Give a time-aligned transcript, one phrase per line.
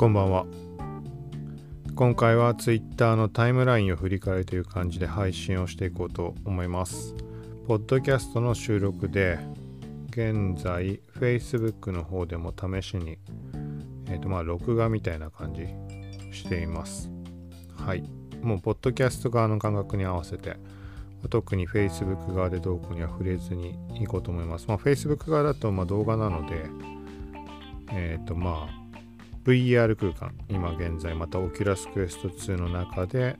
[0.00, 0.46] こんばんは。
[1.94, 7.14] 今回は Twitter のタイムラインを振り返るという感じで配信をしていこうと思います。
[7.68, 9.38] ポッドキャストの収録で
[10.08, 13.18] 現在 Facebook の方でも試しに
[14.08, 15.66] えっ、ー、とまあ録画みたいな感じ
[16.34, 17.10] しています。
[17.76, 18.02] はい。
[18.40, 20.56] もうポッドキャスト側の感覚に合わせて
[21.28, 24.64] 特に Facebook 側でどうこうには触れずにいこうと思います。
[24.66, 26.70] まあ、Facebook 側だとま動画なので、
[27.92, 28.79] えっ、ー、とまあ
[29.50, 33.36] VR 空間、今現在また Oculus Quest 2の中で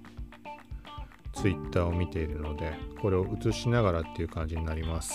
[1.33, 5.15] Twitter を見ているので、これを映しながらっていう感じになります。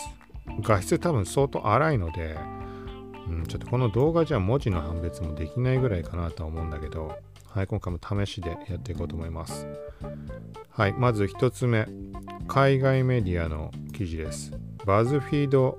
[0.62, 2.38] 画質多分相当荒いので、
[3.28, 7.18] うん、ちょっとこの動画じゃ文字の判別もできないぐらいかなとは思うんだけど、
[7.50, 9.68] はい、今回も試しでやっていこうと思います。
[10.70, 11.88] はい、まず1つ目、
[12.48, 14.54] 海外メディアの記事です。
[14.86, 15.78] バズフィード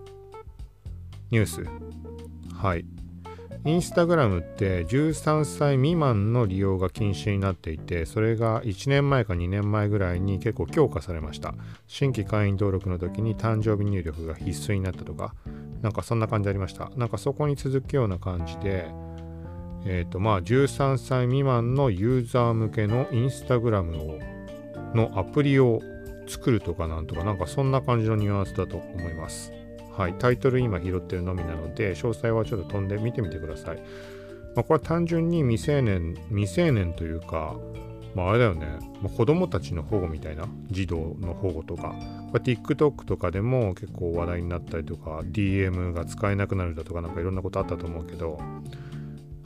[1.30, 1.64] ニュース。
[2.54, 2.95] はい。
[3.66, 11.52] インスタグラムって13歳未満の利用が禁止になっていて、それが1年前か2年前ぐらいに結構強化されました。
[11.88, 15.34] 新規会員登録の時に誕生日入力が必須になったとか、
[15.82, 16.92] なんかそんな感じありました。
[16.94, 18.88] なんかそこに続くような感じで、
[19.84, 24.18] えっ、ー、とまあ13歳未満のユーザー向けのインスタグラムを
[24.94, 25.82] のアプリを
[26.28, 29.55] 作るとかなんとか、なんかそんな感じのニュアンスだと思います。
[29.96, 33.78] はい、タイトル今拾ってるのみなので、詳細はちょっと飛んで見てみてください。
[34.54, 37.56] まあ、これは単純に未成年、未成年というか、
[38.14, 38.66] まあ、あれだよね、
[39.02, 41.94] まあ、子供たちの保護みたいな、児童の保護とか、
[42.30, 48.38] これ TikTok とかでも結構話題になったりとか、DM が使えなくなるだとか、なんかいろんなことあったと思うけど、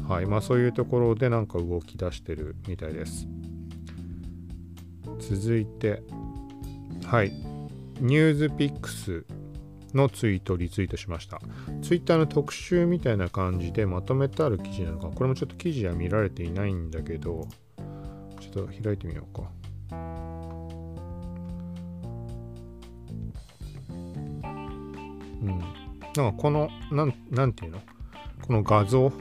[0.09, 3.29] はい、まあそういうところでなんか動き出してるみたいです。
[5.21, 6.03] 続いて、
[7.05, 7.33] はい、
[8.01, 9.25] NewsPicks
[9.97, 11.41] のツイートをリツイートしました。
[11.83, 17.49] ツイッターの特集みたいな感じでまとめてある記事なのか、これもちょっと記事は見られていないんだけど、
[18.41, 19.51] ちょっと開いてみようか。
[25.43, 25.47] うん。
[25.49, 27.81] なんかこの、なん、なんていうの？
[28.47, 29.13] この画像、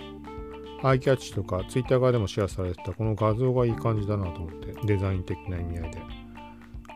[0.82, 6.02] アイキャッチとかツイッター側でもシェアされてたこの画像がいい感じだなと思って、デザイン的な意味合いで。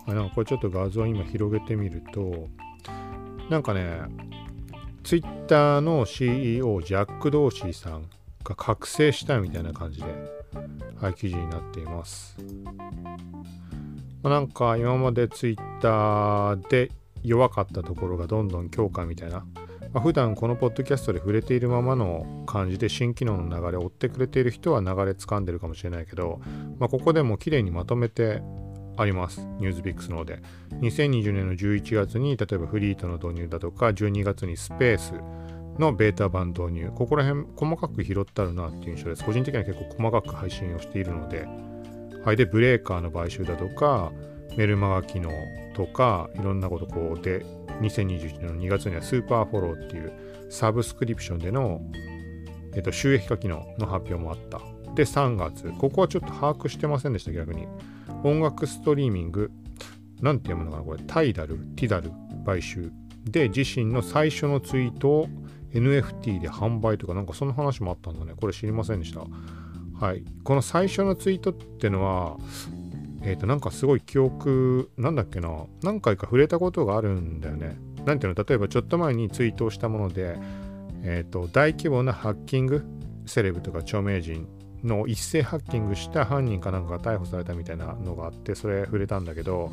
[0.06, 2.50] あなんかこれちょっと画像を今広げてみると、
[3.50, 4.02] なんかね、
[5.04, 8.10] ツイッターの CEO、ジャック・ドーシーさん
[8.44, 10.06] が覚醒したみたいな感じで、
[11.02, 12.38] はい、記事になっています。
[14.24, 16.92] ま、なんか今までツイッターで
[17.24, 19.46] 弱かったところがどんどん強化みたいな、
[19.92, 26.42] まあ、普段このポッドキャストで触れているままの感じで新機能の流れを追ってくれている人は流れ掴んでるかもしれないけど、
[26.80, 28.42] まあ、ここでも綺麗にまとめて
[28.98, 29.42] あります。
[29.60, 30.40] ニュースビックスの方で。
[30.82, 35.14] 2020年の11月に、例えばフリートの導入だとか、12月にスペース
[35.80, 36.92] のベータ版導入。
[36.96, 39.24] ここら辺、細かく拾ってあるなっていう印象です。
[39.24, 41.48] 個人的には結構細かく配信をしているので。
[42.24, 42.38] はい。
[42.38, 44.12] で、ブレーカーの買収だとか、
[44.58, 45.32] メルマガ機能
[45.76, 47.46] とか、いろんなことこうで、
[47.82, 50.12] 2021年の2月にはスーパーフォローっていう
[50.50, 51.82] サブスクリプションでの、
[52.76, 54.62] えっと、収益化機能の発表もあった。
[54.94, 55.72] で、3月。
[55.80, 57.68] ここはちょっと把握してませんでした、逆に。
[58.24, 59.52] 音楽ストリーミング、
[60.22, 62.12] なんて読むのかなこれ、タイダル、ティダル
[62.46, 62.92] 買収
[63.26, 65.30] で自身の最初のツイートを
[65.74, 68.34] NFT で販売とか、なんかその話もあったんだね。
[68.40, 69.26] これ知りませんでした。
[70.00, 70.24] はい。
[70.44, 72.38] この最初のツイートってのは、
[73.24, 77.78] えっ、ー、と、なんかすごい記憶、なんだっけな、何回か触れたことがあるんだよね。
[78.06, 80.38] なんていうの、例えばちょっと前にツイートをしたもので、
[81.04, 82.86] えっ、ー、と、大規模なハッキング、
[83.26, 84.48] セレブとか著名人
[84.84, 89.72] の一斉ハッキングした犯人かなんかが逮捕されたみたいなのがあってそれ触れたんだけど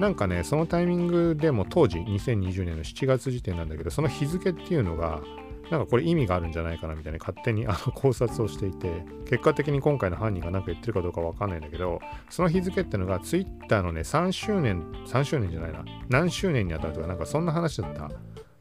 [0.00, 5.22] なんかねそのタイミングでも当時2020年の7月時点なんだけどその日付っていうのが
[5.70, 18.10] なんかこれ意味があるんじゃないかなみたいな勝手にあの考察をしていて結果的に今回の犯人が何か言ってるかどうかわかんないんだけどその日付ってのが Twitter のね3周年3周年じゃないな何周年にあたるとかなんかそんな話だった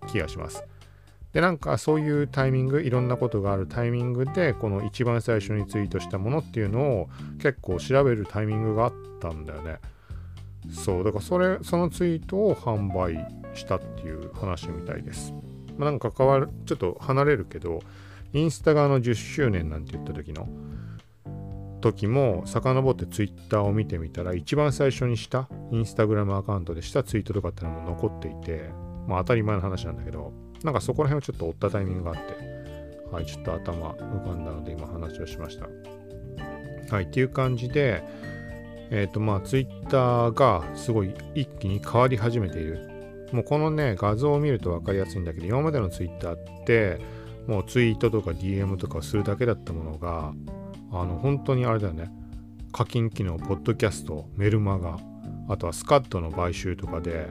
[0.08, 0.64] 気がします。
[1.34, 7.10] で、なんかそういうタイミング、いろんなことがあるタイミングで、この一番最初にツイートしたものっていうのを
[7.40, 9.80] 結構調べるタイミングがあったんだよね。
[10.72, 13.18] そう、だからそれ、そのツイートを販売
[13.56, 15.34] したっていう話みたいです。
[15.78, 17.82] まあ、なんか関わる、ちょっと離れるけど、
[18.34, 20.48] インスタ側の10周年なんて言った時の
[21.82, 28.70] 時も遡ってツイッターを見てみたら一番最初にしたインスタグラムアカウントでしたツイートとかってのも残っていて
[29.08, 30.34] まあ当たり前の話なんだけど
[30.64, 32.22] なんかそこら辺をちょっと追ったタイミングがあって、
[33.12, 35.68] はい、ちょっと頭浮かんだので今話をしました。
[36.94, 38.04] はい、っていう感じで、
[38.90, 42.90] えっ、ー、とまあツイッターがすごい一気に変わり始めている。
[43.32, 47.00] もうこのね、画像を見ると分かりやすいんだけど、今までのツイッターって、
[47.48, 50.34] もうツイートとか DM とかをするだけだったものが、
[50.94, 52.12] あの本当にあれだよね
[52.72, 55.00] 課金機能ポッドキャストメルマガ
[55.50, 57.28] あとはスカットの買収とかで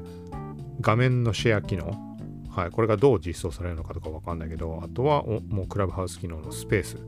[0.81, 2.12] 画面のシェア機能
[2.55, 6.99] はい、これがどう実装されるのかとかわかんないけど、あとはもうクラブハウス機能のスペース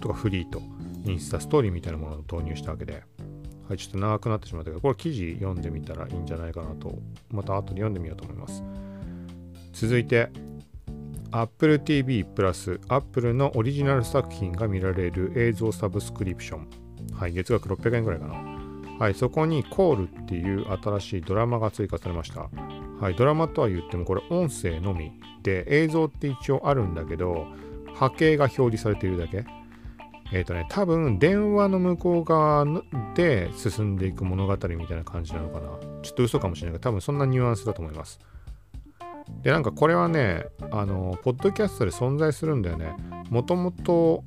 [0.00, 0.62] とかフリーと
[1.04, 3.02] インスタストーリーみたいなものを導入したわけで、
[3.68, 6.98] はい、ちょっと長くなってしまったけど、これ記事読んでみたらいいんじゃないかなと、
[7.30, 8.62] また後で読んでみようと思います。
[9.72, 10.30] 続いて、
[11.32, 16.68] Apple TV プラス Apple のオリジナル作品が見られる映像サブスクリプション。
[17.14, 18.51] はい、月額600円ぐらいかな。
[18.98, 22.48] はい、そこにコールっていう新しいドラマが追加されました。
[23.00, 25.12] はい、ドラマとは言ってもこれ音声のみ
[25.42, 27.46] で映像って一応あるんだけど
[27.94, 29.44] 波形が表示されているだけ。
[30.32, 32.64] えっ、ー、とね多分電話の向こう側
[33.14, 35.68] で進んでいく物語みたいな感じなのかな。
[36.02, 38.18] ちょっと嘘かもしれないけど多分そんなニュアンスだと思います。
[39.42, 42.94] でなんかこれはねあのポッドキャストで存在するんだよね。
[43.30, 44.24] もともと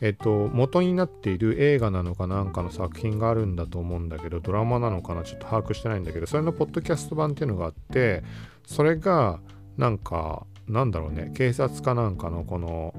[0.00, 8.22] えっと、元になっている映画なのかなんかの作品があるんだと思うんだけど、ドラマなのかなちょっと把握してないんだけど、それのポッドキャスト版っていうのがあって、
[8.66, 9.40] それが、
[9.76, 12.94] なんか、なんだろうね、警察かなんかのこの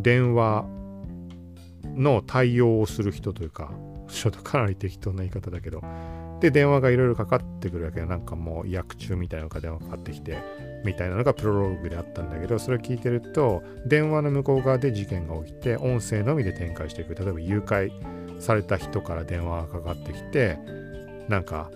[0.00, 0.64] 電話
[1.96, 3.70] の対応をする人というか、
[4.08, 5.82] ちょっとかなり適当な言い方だけど、
[6.40, 8.06] で、電話がいろいろかかってくるわけよ。
[8.06, 10.38] なんかもう役中みたいなのが電話かかってきて、
[10.84, 17.14] みたいなのがプロローグであったんだけど、それを聞いてると、電話の向こう側で事件が起きて、音声のみで展開していく。
[17.14, 17.90] 例えば誘拐
[18.40, 20.58] された人から電話がかかってきて、
[21.28, 21.70] なんか、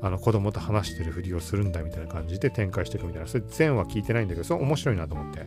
[0.00, 3.28] あの子供と話してるふりをするんだみたいな感じで展開していくみたいな。
[3.28, 5.46] それ全話聞いてないんだけど、それ面白いなと思って。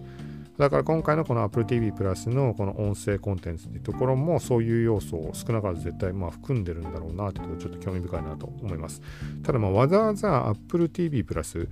[0.57, 9.01] だから今回のこの Apple TV プラスのこの音声コンテンツっていうところもそういう要素を少なからず絶対まあ含んでるんだろうなっていうとこちょっと興味深いなと思います。
[9.43, 11.67] ただまあわざわざ Apple TV プラス、まあ、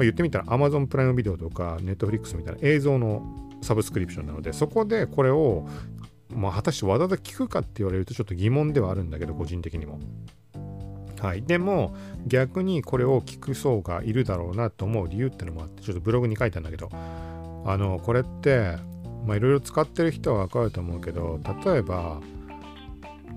[0.00, 3.22] 言ってみたら Amazon プライムビデオとか Netflix みたいな映像の
[3.62, 5.68] サブスクリプションなのでそこでこれを
[6.30, 9.98] まあ果たしてわざわざ聞くかって言われるとちょっと疑問ではあるんだけど個人的にも。
[11.20, 11.94] はい、でも
[12.26, 16.88] 逆にこれを聞く層がいるだろうなと思う理由ってのもあってちょっとブログに書いたんだけど
[17.72, 18.76] あのこれって
[19.26, 22.20] まいろいろ使ってる人はわかると思うけど例えば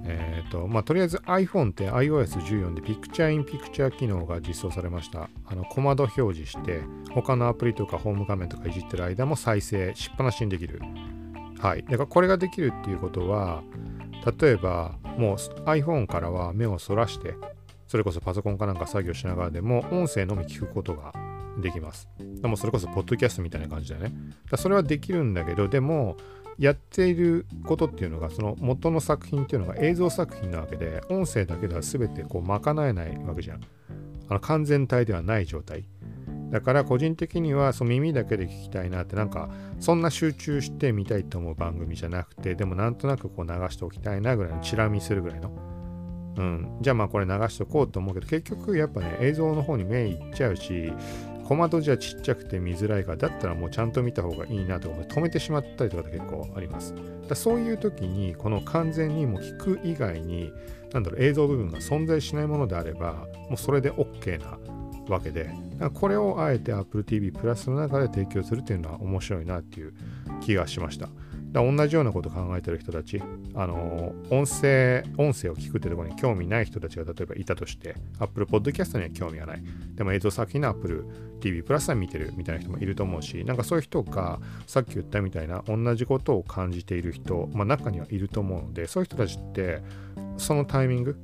[0.06, 5.30] えっ、ー、とまあとりあえず iPhone って iOS14 で Picture in Picture 機能が実装されました。
[5.46, 6.82] あの小窓表示して
[7.12, 10.82] 他のアプリとかホーム画面とかいじってる間も再生しっぱなしにできる。
[11.60, 11.84] はい。
[11.84, 13.64] だからこれができるっていうことは
[14.40, 17.36] 例えばもう iPhone からは目をそらして
[17.88, 21.14] それこそパソコンかなんか作業しながらでも音声のみ聞くことが
[21.62, 22.08] できます。
[22.42, 24.14] でもそれこそポッドキャストみたいな感じだよね。
[24.50, 26.18] だそれはできるんだけど、でも
[26.58, 33.62] やっていることっていうのがその元の作品っていうのが映像作品なわけで音声だけでは全てこう賄えないわけじゃん。
[34.30, 35.86] あの完全体ではない状態。
[36.52, 39.50] だから個人的にはその耳だけで聞きたいなってなんか
[39.80, 45.52] そんな集中してみたいと思う番組じゃなくてでもなんとなくこう流しておきたいなぐらいのチラ見するぐらいの。
[46.36, 50.92] うん、じゃあまあこれ流しておこうと思うけど結局やっぱね映像の方に目いっちゃうし
[51.46, 56.96] 小窓じゃちっちゃくて見づらいからだったらもうちゃんと見た方がいいなとか止めてしまったりとかって結構あります。
[57.28, 60.52] だそういう時にこの完全にもう聞く以外に
[60.94, 64.58] 何だろう映像部分が存在しないものであればもうそれで OK な
[65.10, 65.50] わけで。
[65.94, 69.94] これをあえて Apple TV プラスの中で提供するっていうのは面白いなっていう
[70.40, 71.10] 気がしました。
[71.54, 73.22] だ同じようなこと考えてる人たち、
[73.54, 79.64] あの音声、音声を聞くってところに興味ない人たちが例えばいたとして、Apple Podcast には興味がない。
[79.94, 81.06] でも映像作品の Apple
[81.40, 89.84] TV プラスは見てるみたいな人もいると思うし、なんかそういう人がさっき言ったみたいな同じことを感じている人、まあ中にはいると思うので、そういう人たちって
[90.38, 91.22] そのタイミング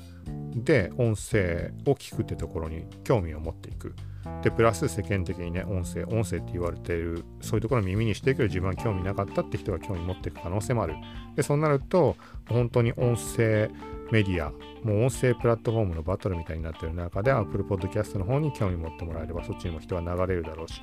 [0.53, 3.95] で音声を聞くってところに興味を持っていく。
[4.43, 10.95] で、プラス世間的にね、音声、音声って言われている、そういうところを耳にしていくけど自分は興味なかったって人が興味持っていく可能性もある。
[11.35, 12.15] で、そうなると、
[12.47, 13.69] 本当に音声
[14.11, 14.51] メディア、
[14.83, 20.81] もう音声プラットフォームのバトルみたいになってる中で、Apple Podcast の方に興味持ってもらえれば、そっちにも人は流れるだろうし、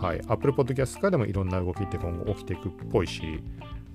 [0.00, 3.22] はい、Apple Podcast からでもいろんな動きって今後起きていくっぽいし、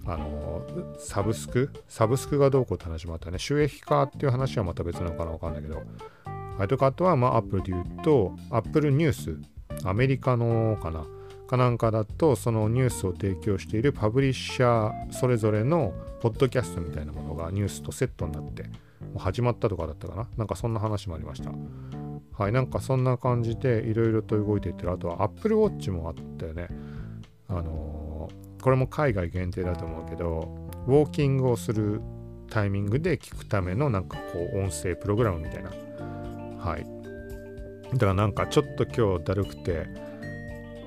[0.05, 0.65] あの
[0.97, 1.69] サブスク？
[1.87, 3.37] サブスクがどうこうって話もあったね。
[3.37, 5.83] 収益化っていう話はまた別なのかなわかんないけど。
[6.57, 9.37] はい、とかあとは、まあ、Apple で言うと、Apple ニュース、
[9.83, 11.05] アメリカのかな、
[11.47, 20.27] かなんかだと、そのニュースを提供しているパブリッシャーそれぞれのポッドキャストみたいなものがニュースとセットになって、もう始まったとかだったかな。
[20.37, 21.51] なんかそんな話もありました。
[22.37, 24.91] はい、なんかそんな感じでいろいろと動いていってる。
[24.91, 26.67] あとは Apple Watch もあったよね。
[27.47, 30.55] あのー、これも海外限定だと思うけど、
[30.87, 32.01] ウォーキングをする
[32.49, 35.71] タイミングで聞くためのなんかこう音声プログラムみたいな
[36.61, 36.85] はい
[37.93, 39.87] だからなんかちょっと今日だるくて、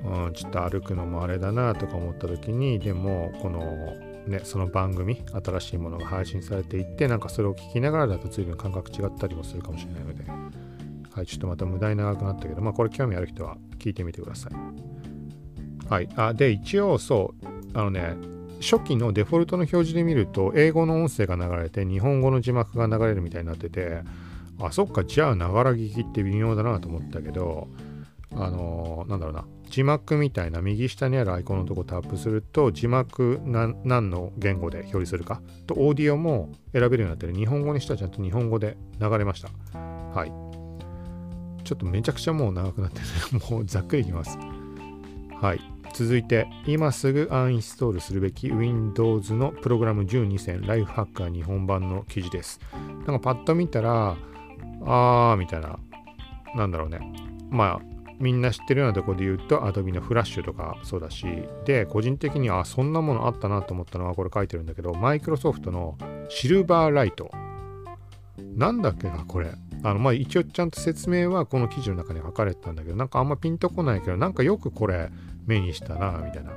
[0.04, 3.94] うん、ちょっと歩くのもあれだなとか思った時にでもこの
[4.26, 10.24] ね、その番組、新しいものが配信されていって、なんかそれを聞きながらだと随分感覚違ったりもするかもしれないので、
[11.10, 14.52] はい、ちょっとまた無駄に長くなったけど、まあこれ興味ある人は聞いてみてください。
[15.90, 16.08] はい。
[16.16, 18.16] あ、で、一応そう、あのね、
[18.62, 24.02] 初期のデフォルトの表示で見ると、英語の音声が流れて、日本語の字幕が流れるみたいになってて、
[24.66, 27.68] あ、そっか、じゃあ、ながら聞きって微妙だなと思ったけど、
[28.32, 37.34] あのー、なんだろうな、字幕みたいな右下にあるアイコンのとこタップすると、字幕何の言語で表示するかと、オーディオも選べるようになってる。
[37.34, 39.48] 日本語にしたらちゃんと日本語で流れました。
[39.78, 40.32] はい。
[41.64, 44.38] ちょっとめちゃくちゃもう長くなってる もうざっくりいきます。
[45.40, 45.60] はい。
[45.94, 52.60] 続いて、今すぐアンインストールするべき Windows のプログラム12選ライフハッカー日本版の記事です。
[53.06, 54.16] なんかパッと見たら、
[54.86, 55.78] あーみたいな、
[56.54, 57.00] なんだろうね。
[57.50, 61.26] まあ、みんな知ってるようなとこで言うと Adobe のフラッシュとかそうだし。
[61.64, 65.98] で個人的にはそんなものあったなと思ったのはこれ書いてるんだけどマイクロソフトの
[66.28, 67.30] シルバーライト。
[68.56, 69.52] なんだっけなこれ。
[69.82, 75.10] あのまあ一応ちゃんと説明はこの記事の中に書かれてたんだけどなんかあんまピンとこないけどなんかよくこれ
[75.46, 76.52] 目にしたなみたいな。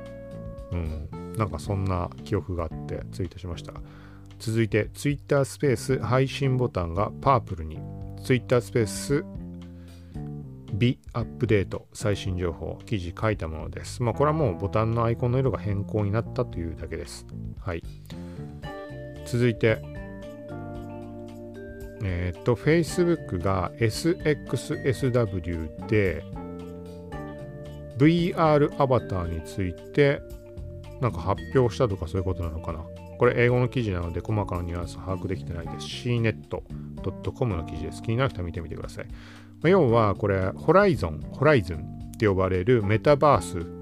[0.72, 1.34] うん。
[1.36, 3.74] なんかそんな記憶があってツイートしました。
[4.38, 7.78] 続いて Twitter スペース配信ボタンがパープルに。
[8.20, 9.24] Twitter スペース
[10.72, 14.02] 美アップデート最新情報記事書いたものです。
[14.02, 17.26] まあこれはもうボタンのアイコンの色が変更になったというだけです。
[17.60, 17.82] はい。
[19.26, 19.82] 続いて、
[22.02, 26.24] えっ、と Facebook が SXSW で
[27.98, 30.22] VR アバターについて
[31.00, 32.84] なんか発表したとかそういうことなのかな。
[33.18, 35.86] これ英語の記事なので細かなニュアンス把握できてないです。
[35.86, 38.02] cnet.com の記事です。
[38.02, 39.06] 気になる人は見てみてください。
[39.06, 39.12] ま
[39.64, 43.78] あ要はこれ、ホライゾン、ホライズンって呼ばれるメタバース。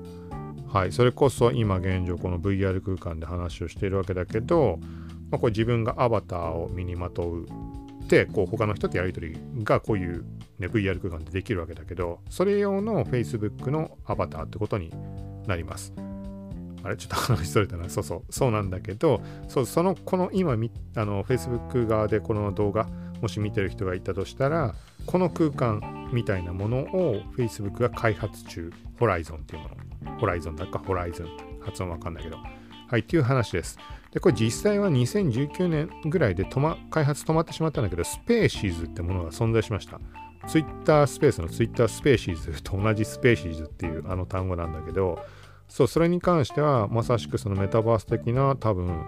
[0.73, 4.79] はい、それこそ今現状この VR 空間で話をしているわけだけど、
[5.31, 7.47] まあ、これ自分がアバターを身にまとう
[8.09, 10.25] でこう他の人とやり取りがこういう、
[10.59, 14.91] ね、VR 空間でできるわけだけどそれ用の Facebook のアバターってことに
[15.47, 15.95] なります。
[16.87, 16.97] あれ？
[16.97, 17.89] ちょっと話しそれたな。
[17.89, 18.23] そうそう。
[18.31, 20.55] そうなんだけど、そうその、この今、あ
[21.05, 22.89] の、Facebook 側でこの動画、
[23.21, 24.75] もし見てる人がいたとしたら、
[25.07, 30.19] この空間みたいなものを Facebook が開発中、Horizon っていうもの。
[30.19, 31.29] Horizon だか Horizon。
[31.61, 32.37] 発音わかんないけど。
[32.37, 33.79] はい、っていう話です。
[34.13, 40.01] で、これ実際は2019年ぐらいで止、ま、開発止まってしまったんだけど、 Spaces ってものが存在しました。
[40.47, 45.19] Twitter スペースの Twitter スペーシーズと同じスペーシーズっていうあの単語なんだけど、
[45.69, 49.05] そう、それに関してはまさしくそのメタバース的な多分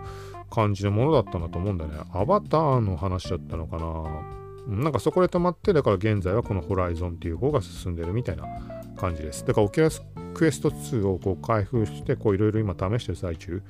[0.50, 1.98] 感じのものだったんだと思うんだよね。
[2.12, 4.82] アバターの話だったのかな。
[4.82, 8.44] なんかそこで止まって、だから現在はこの Horizon っていう方が進んでるみたいな
[8.96, 9.46] 感じです。
[9.46, 10.02] だから Oculus
[10.34, 13.62] Quest 2をこう開封して、こういろいろ今試してる最中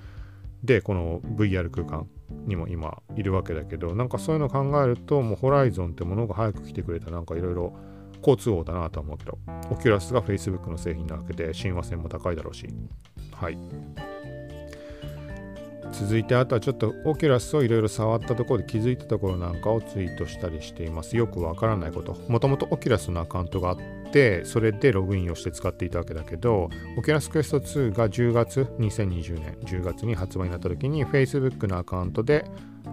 [0.64, 2.09] で、この VR 空間
[2.47, 7.76] にも今いるわけだけど、なんかそういうのを考えると、もう Horizon ってものが早く来てくれたなんかいろいろ
[8.19, 9.39] 好都合だなと思うけど、
[9.71, 12.69] Oculus が Facebook の製品なわけで親和性も高いだろうし、
[13.33, 13.59] はい。
[15.92, 21.16] 続いてあとはちょっと Oculus をいろいろ触ったところで気づいたところなんかをツイートしたりしています。
[21.16, 22.16] よくわからないこと。
[22.28, 23.78] もともと Oculus のアカウントがあっ
[24.12, 32.45] てそれでログインをして使っていたわけだけど Oculus Quest 2が10月2020年10月に発売になった時に Facebook のアカウントで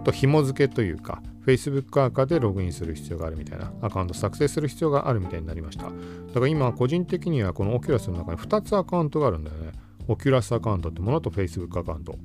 [0.04, 5.84] と紐付けというか Facebook アカでログインする必要があるみたいなアカウント作成する必要があるみたいになりました。
[5.84, 9.72] だから今個人的にはこの Oculus の中に2つアカウントがあるんだよね。
[10.08, 12.18] Oculus アカウントってものと Facebook アカウント。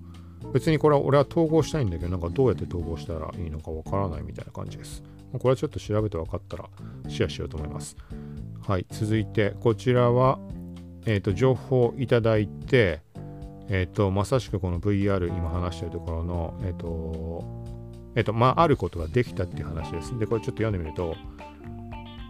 [0.52, 5.04] 別にこれは俺は統合したいんだけど、なんかどうやって統合したらいいのかわからないみたいな感じです。
[5.34, 6.66] これはちょっと調べて分かったら
[7.08, 7.96] シェアしようと思います。
[8.68, 10.40] はい、続いてこちらは、
[11.06, 13.02] えーと、情報いただいて、
[13.70, 17.44] えっ、ー、と、まさしくこの VR 今話してるところの、えっ、ー、と、
[18.16, 20.18] えっ、と、まあ、あることができたっていう話です。
[20.20, 21.16] で、これちょっと読んでみると、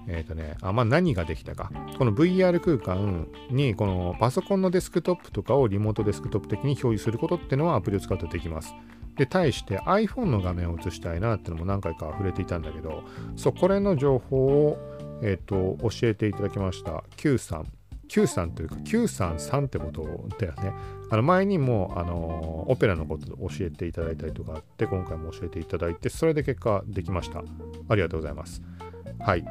[0.07, 1.71] えっ、ー、とね、あ、まあ、何ができたか。
[1.97, 8.73] この VR 空間に、このパソコンのデスクトップとかをリモートデスクトップ的に表示することっていうのはアプリを使うとできます。
[9.17, 13.03] で、対して iPhone の画面を映したいなってのも何回か触れていたんだけど、
[13.35, 14.77] そう、これの情報を、
[15.21, 17.03] えっ、ー、と、教えていただきました。
[17.17, 17.67] Q さん。
[18.11, 20.03] Q さんというか Q さんさんってこと
[20.37, 20.73] だよね。
[21.09, 27.41] あの前にもあのオペラのことを教えていただいたりとかあって今回も教えていただいてそれで結果できました。
[27.87, 28.61] ありがとうございます。
[29.19, 29.45] はい。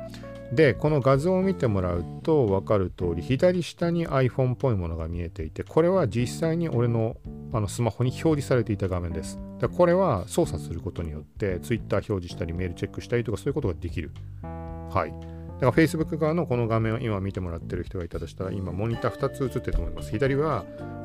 [0.52, 7.16] でこの画像を見てもらうと分かる通り左下に iPhone っぽいものが見えていてこれは実際に俺の
[7.52, 14.10] あのスマホに表示されていた画面ですでこれは操作することによって Twitter 表示したりメールチェックしたりとかそういうことができる
[14.42, 20.10] はいだから Facebook 側のこの画面を今見てもらってる人がいたとしたら、今モニター2つ映ってると思います。
[20.10, 20.64] 左は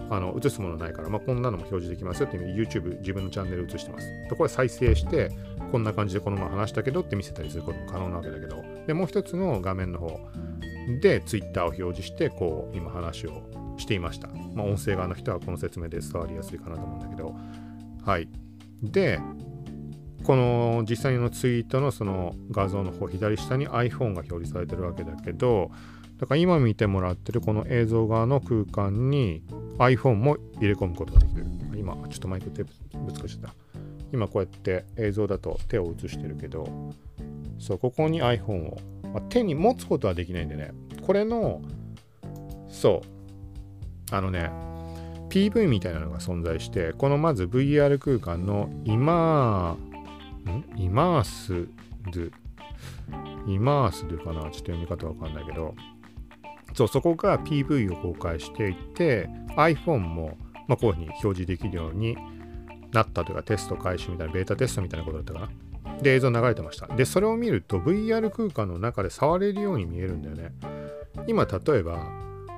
[0.09, 4.07] あの映すものないから、まあ、こんなのも表示できますよって意味で YouTube 自分のチャンネル映してます。
[4.29, 5.29] でこれ再生して、
[5.71, 10.19] こんな感じでこのまま話したけどって見せたりすることも可能なわけだけど、で、もう一つの画面の方
[11.01, 14.27] で Twitter を表示して、こう今話をしていました。
[14.53, 17.35] まあ、音声側の人はこの説明で伝わりやすいかなと思うんだけど、
[18.05, 18.29] はい。
[18.83, 19.19] で、
[20.25, 25.69] この実際のツイートのその画像の方左下に iPhone が表示されてるわけだけど
[26.19, 29.43] だから今見てもらってるこの映像側の空間に
[29.77, 33.53] iPhone も入れ込むことができる今ちょっとマイクテープぶつかっちゃった
[34.11, 36.91] 今こうやって映像だと手を映してるけど
[37.59, 38.77] そうここに iPhone を、
[39.13, 40.71] まあ、手に持つことはできないんでね。
[41.05, 41.61] これの
[42.69, 43.07] そう。
[44.15, 44.51] あのね
[45.29, 49.77] PV みたいなのが存在してこのまず VR 空間の今
[50.45, 50.63] ん？
[50.77, 51.67] イマース
[52.11, 52.21] ド
[53.51, 54.41] イマースドかな？
[54.41, 55.75] ちょっと読み方わかんないけど。
[56.73, 62.17] そうそこが PV を公開していって iPhone も、まあ、こういうふうに表示できるように
[62.91, 65.49] なったというかテスト開始みたいなベータテストみたいなことだったかな？
[66.01, 70.51] で映像流れてましたでそれを見ると VR 空間の中で触れるように見えるんだよね
[71.27, 72.07] 今例えば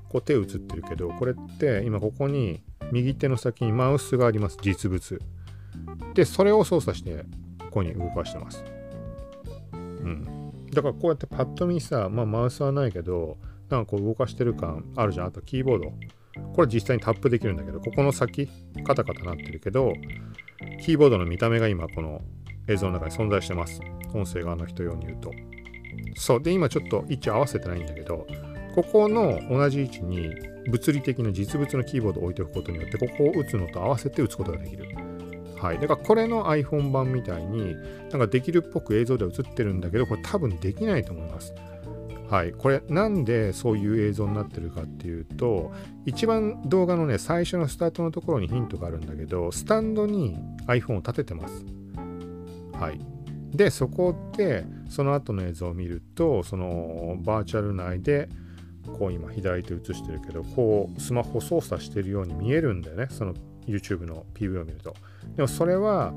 [0.09, 5.21] こう手映ってるけどこれって今ここに右手の先にマウスがあります実物
[6.13, 7.25] でそれを操作して
[7.59, 8.63] ここに動かしてます。
[9.73, 10.51] うん。
[10.71, 13.37] だからこうやってパッと見さ、まあマウスはないけど、
[13.69, 15.27] なんかこう動かしてる感あるじゃん。
[15.27, 15.93] あとキーボード。
[16.53, 18.47] これ実際にタップできるんだけど、ここの先、
[18.85, 19.93] カタカタなってるけど、
[20.83, 22.21] キーボードの見た目が今この
[22.67, 23.81] 映像の中に存在してます。
[24.13, 25.31] 音声側の人用に言うと。
[26.15, 26.41] そう。
[26.41, 28.27] で、今ちょっと位置合わせてないんだけど、
[28.75, 30.29] ここの同じ位置に
[30.69, 34.85] 物理的な実物のキーボードを置いておくことによって、ここを打つのと合わせて打つことができる。
[35.59, 35.79] はい。
[35.79, 37.75] だからこれの iPhone 版みたいに
[38.11, 41.53] なんかできるっぽく映像では映ってるんだけど、これ多分できないと思います。
[42.29, 42.51] はい。
[42.51, 45.71] これなんでそういう映像になってるかっていうと、
[46.05, 51.65] 一番動画のね、最初のスタートのところにヒントがあるんだけど、スタンドに iPhone を立ててます。
[52.79, 52.99] はい。
[53.55, 58.29] で、そこで、その後の映像を見ると、そのバーチャル内で、
[58.99, 63.07] こう今左手映してるけど、こうスマホ操作してるように見えるんだよね。
[63.09, 63.33] その
[63.65, 64.95] YouTube の PV を見ると。
[65.35, 66.13] でもそれは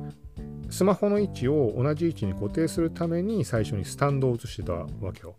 [0.70, 5.34] スマホの位置を同じ位置に固定するために最初にスタンドを映してたわけよ。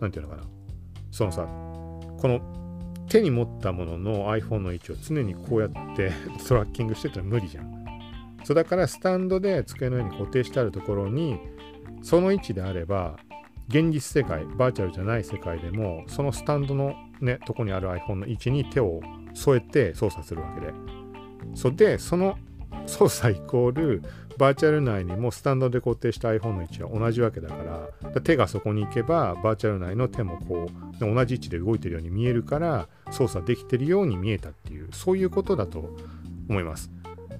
[0.00, 0.44] なんていうのかな。
[1.10, 2.40] そのさ、この
[3.08, 6.12] 手に持ったものの iPhone の位置を常にこうやって
[6.46, 7.77] トラッキングしてたら無理じゃん。
[8.44, 11.38] そうだからスタンドで机の上に固定してあるところに
[12.02, 13.16] その位置であれば
[13.68, 19.00] 現実世界バーチャルじゃない世界でもそのスタンドのねとこにある iPhone の位置に手を
[19.34, 20.72] 添えて操作するわけで。
[21.54, 22.38] そでその
[22.86, 24.02] 操作イコール
[24.38, 27.56] バーチャル内にもスタンドで固定した iPhone の位置は同じわけだか
[28.12, 35.96] ら手がそこに行けばバーチャル内の手もこう同じ位置で動いてるように見えるから操作できてるように見えたっていうそういうことだと
[36.48, 36.90] 思います。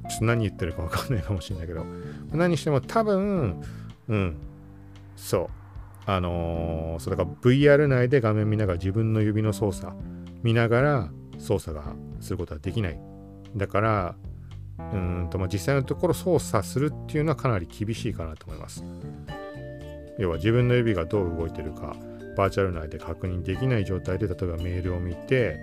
[0.09, 1.85] ちょっと何言ってるか分かんないかもしれないけど
[2.33, 3.63] 何しても多分
[4.09, 4.37] うん
[5.17, 5.49] そう
[6.07, 9.93] あのー、それか VR 内で画面見ながら自分の指の操作
[10.43, 12.99] 見ながら操作がすることはできない
[13.57, 14.15] だから
[14.79, 18.85] うんとまあ実際のところ操作するっていうのはかなり厳しいかなと思います。
[20.19, 21.97] 要は自分の指がどう動いてるか
[22.37, 25.59] バーチャル内で確認できない状態で例えばメールを見て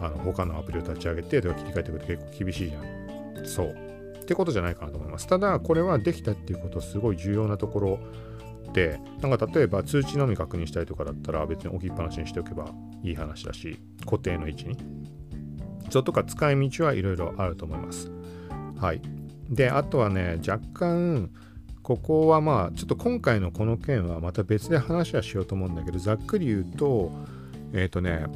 [0.00, 2.99] あの他のアプリを立ち上げてとか切り替えていくと結構厳しいじゃん。
[3.44, 3.76] そう。
[4.20, 5.26] ってことじゃないかなと思います。
[5.26, 7.98] ただこれはできたっていうことすごい重要なところ
[8.72, 12.66] でなんか例えば通知のみ確認したいとかだったら別に置きっぱなしにしておけば
[13.02, 14.76] いい話だし固定の位置に。
[15.90, 18.10] そとか使い道はいろいろあると思います。
[18.78, 19.02] はい。
[19.50, 21.30] で、あとはね、若干、
[21.82, 27.10] ここはまあ、ちょっと今回のこの件はまた別で話はしようと思うんだけど、ざっくり言うと、
[27.72, 28.26] えっ、ー、とね、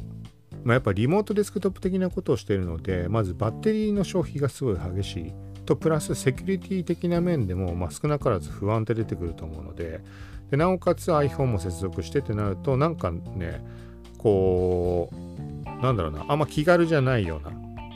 [0.65, 5.33] まあ、やっぱリモートデスクトップ的なことをしているので、まずバッテリーの消費がすごい激しい。
[5.65, 10.01] と、プラスセキュリティ的な面でも、まあ、少なからず不安って出てくると思うので、
[10.49, 13.63] でなおかつ iPhone も接続してってなると、なんかね、
[14.17, 17.51] こう、なんだろうな、あんま気軽じゃないような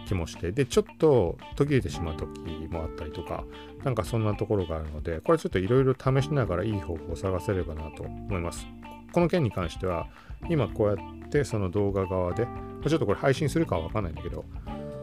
[0.07, 3.45] 気もして、で、ちょっと途切れてしまう時もあったりとか、
[3.83, 8.67] なんかそんなところがあるので、これちょっといろいろ試しながらいい方法を探せればなと思います。
[9.11, 10.07] この件に関しては、
[10.49, 12.47] 今こうやってその動画側で、
[12.87, 14.45] ちょっとこれ配信するかはわかんないんだけど、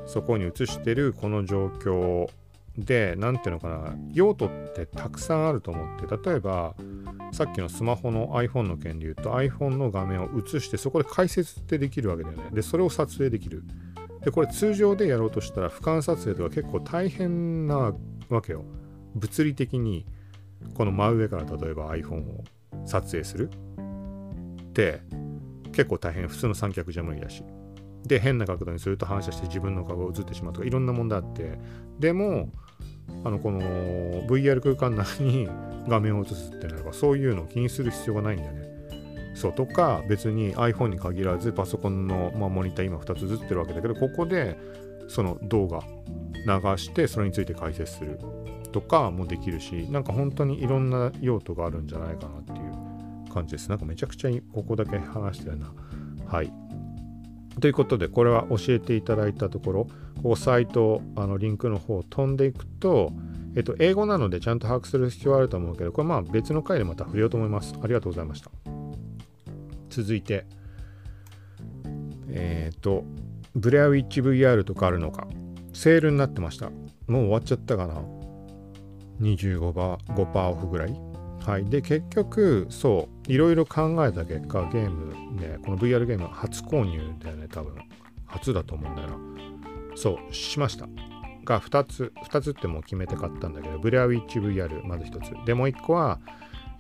[0.07, 2.29] そこに映してるこの状況
[2.79, 6.75] で、何ていうのかな、用途ってたくさんあると思って、例えば、
[7.33, 12.44] さっきのスマホの iPhone の件で言うと iPhone の画面を映してそこで解説ってできるわけだよね。
[12.53, 13.64] で、それを撮影できる。
[14.25, 17.94] で、これ通常でやろうとしたら俯瞰撮影とか結構大変な
[18.29, 18.64] わけよ。
[19.14, 20.07] 物理的に
[20.75, 22.44] この真上から例えば iPhone を
[22.85, 23.51] 撮影する。
[23.51, 25.01] って
[25.77, 27.45] 結構大変普通の三脚じゃ無理だし
[28.07, 31.59] で変な角度にすると反射して自分の顔が映ってしまうとかいろんな問題あって。
[31.99, 32.51] でも
[33.25, 33.61] あのこの
[34.27, 35.49] VR 空間内に
[35.89, 38.67] 画面を映すってなればそういうのを気にする必要がないんだよね。
[39.35, 44.57] そうとか別に iPhone に限らずパソコンの、まあ、モニター今2つ映ってるわけだけどここで
[45.09, 45.83] その動画
[46.47, 48.19] 流してそれについて解説する
[48.73, 52.65] とかもできるしなんか本当にいろんな用途があるんじゃないかなっていう。
[53.37, 55.72] 感じですなんかめちゃくちゃここだけ話してるな
[56.27, 56.53] はい
[57.61, 59.85] ということでこれは教えていただいたところ
[60.16, 63.12] ここサイトあのリンクの方飛んでいくと
[63.57, 67.75] えっと、英語なのでちゃんと把握する必要はあると思うけど、これまあ別の回でまた触れようと思います。
[67.83, 68.51] ありがとうございました。
[69.88, 70.44] 続いて、
[72.29, 73.05] えっ、ー、と、
[73.55, 75.27] Blair Witch VR とかあるのか。
[75.72, 76.68] セールになってました。
[77.07, 77.94] もう終わっちゃったかな。
[79.22, 80.94] 25%, 5%オフぐらい。
[81.46, 81.64] はい。
[81.64, 87.75] で、結局、そう、いろいろ考えた結果、ゲームね、この VR ゲーム初購入だよね、多分。
[88.27, 89.17] 初だと思うんだよな。
[89.95, 90.87] そう、しました。
[91.45, 95.47] が2つ、2つってもう決めて買ったんだけど、 Blair Witch VR、まず1つ。
[95.47, 96.21] で、もう1個は、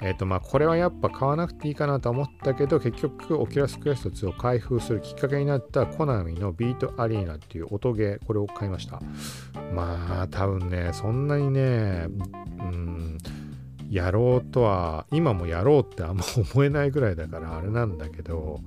[0.02, 9.00] えっ、ー、とまあこれはやっぱ買わなくていいかなと思ったけど結局 Oculus Quest 2を開封するきっかけになったコナミの BEAT ARENA っていう音ゲーこれを買いました
[9.74, 12.08] まあ多分ねそんなにね
[12.58, 13.18] うん
[13.90, 18.60] やろうとは今もやろうってあんま思えないぐらいだからあれなんだけど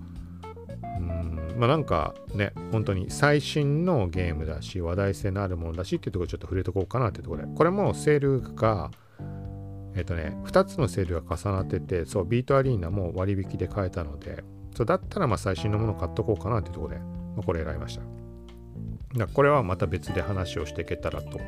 [0.99, 8.91] うんまあなんかね本当に最新のゲームだし話題性のあるものだしっていうところちょっと触れとこうかなっていうところでこれもセールが
[9.95, 14.43] えっ、とね、2つのセールが重なってて、そう、ビートアリーナも割引で買えたので、
[14.75, 18.03] そうだったらまあ最新のもの買っとこうかなっていうところで、まあ、これ選びました。
[19.17, 21.39] だこれはまた別で話をしていけたらと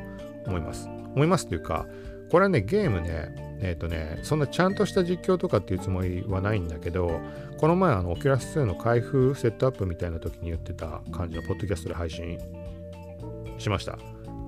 [0.46, 0.88] 思います。
[1.14, 1.86] 思いますというか、
[2.32, 7.20] これはね、ゲームね、えっ、ー、とね、そんなちゃんとした実況とかっていうつもりはないんだけど、
[7.58, 12.38] この前、あの、 Oculus 2の開封セットアップみたいな時に言ってた感じのポッドキャストで配信
[13.58, 13.98] しました。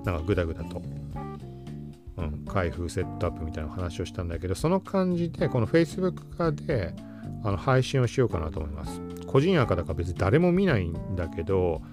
[0.03, 0.81] なんかグダグダと。
[2.17, 6.95] うん、開封セットアップみたいな話をしたんだけど、その感じで、この Facebook 化で
[7.43, 8.99] あの配信をしようかなと思います。
[9.27, 11.83] 個人アカだから別に誰も見ないんだけど、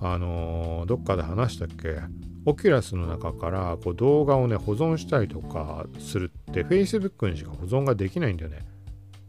[0.00, 2.00] あのー、どっかで話したっけ？
[2.46, 8.58] オキュラスの中からこう動画をね、保存したりとかするって Facebook にしか保存ができないんだよね。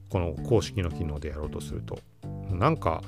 [0.09, 1.99] この公式の機能でやろうとすると。
[2.51, 3.01] なんか、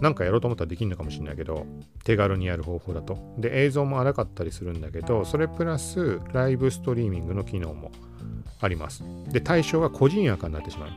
[0.00, 1.66] なんかやろうと思ったらできるのかもしれないけど、
[2.04, 3.18] 手軽にやる方法だと。
[3.38, 7.90] で、映像も荒かったりするんだけど、それプラスライブストリーミングの機能も
[8.60, 9.02] あります。
[9.28, 10.90] で、対象が個人アカになってしまう。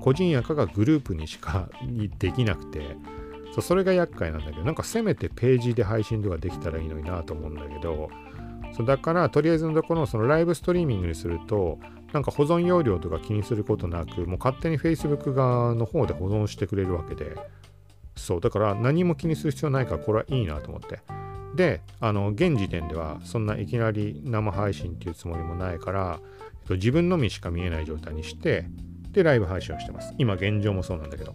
[0.00, 1.70] 個人アカがグループにしか
[2.18, 2.96] できなくて、
[3.54, 8.10] そうそれが厄介なんだけど、なんかせめてページで配信とかできたらいいのになと思うんだけど、
[8.72, 11.78] そうだからとりあえずのところそのライブストリーミングにすると
[12.12, 17.36] なんか保存容量とか気にすることなくもう勝手に Facebook 側の方で保存してくれるわけで
[18.16, 21.00] そう、だから何も気にする必要ないから、これはいいなと思って。
[21.54, 28.66] で、あの、現時点では、そんないきなり生配信っていうつもりもないから、えっと、自分のみしか見えない状態にして、
[29.10, 30.14] で、ライブ配信をしてます。
[30.18, 31.34] 今、現状もそうなんだけど。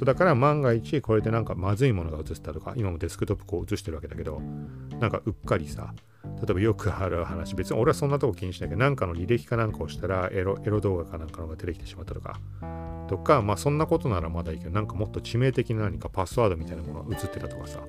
[0.00, 4.40] そうだから万が一これでなんかまずいものが映ったとか、今もデスクトップこう映してるわけだけど、
[4.98, 5.92] なんかうっかりさ、
[6.24, 12.40] 例えばよくある話、別に俺はそんなとこ気にしないけど、なんかの履歴かなんかをしたらエロエロ動画かなんかのが出てきてしまったとか、
[13.08, 17.80] とか、まあそんなことならまだいいけど、なんかもっと致命的な何かパスワードみたいなものが映ってたとかさ、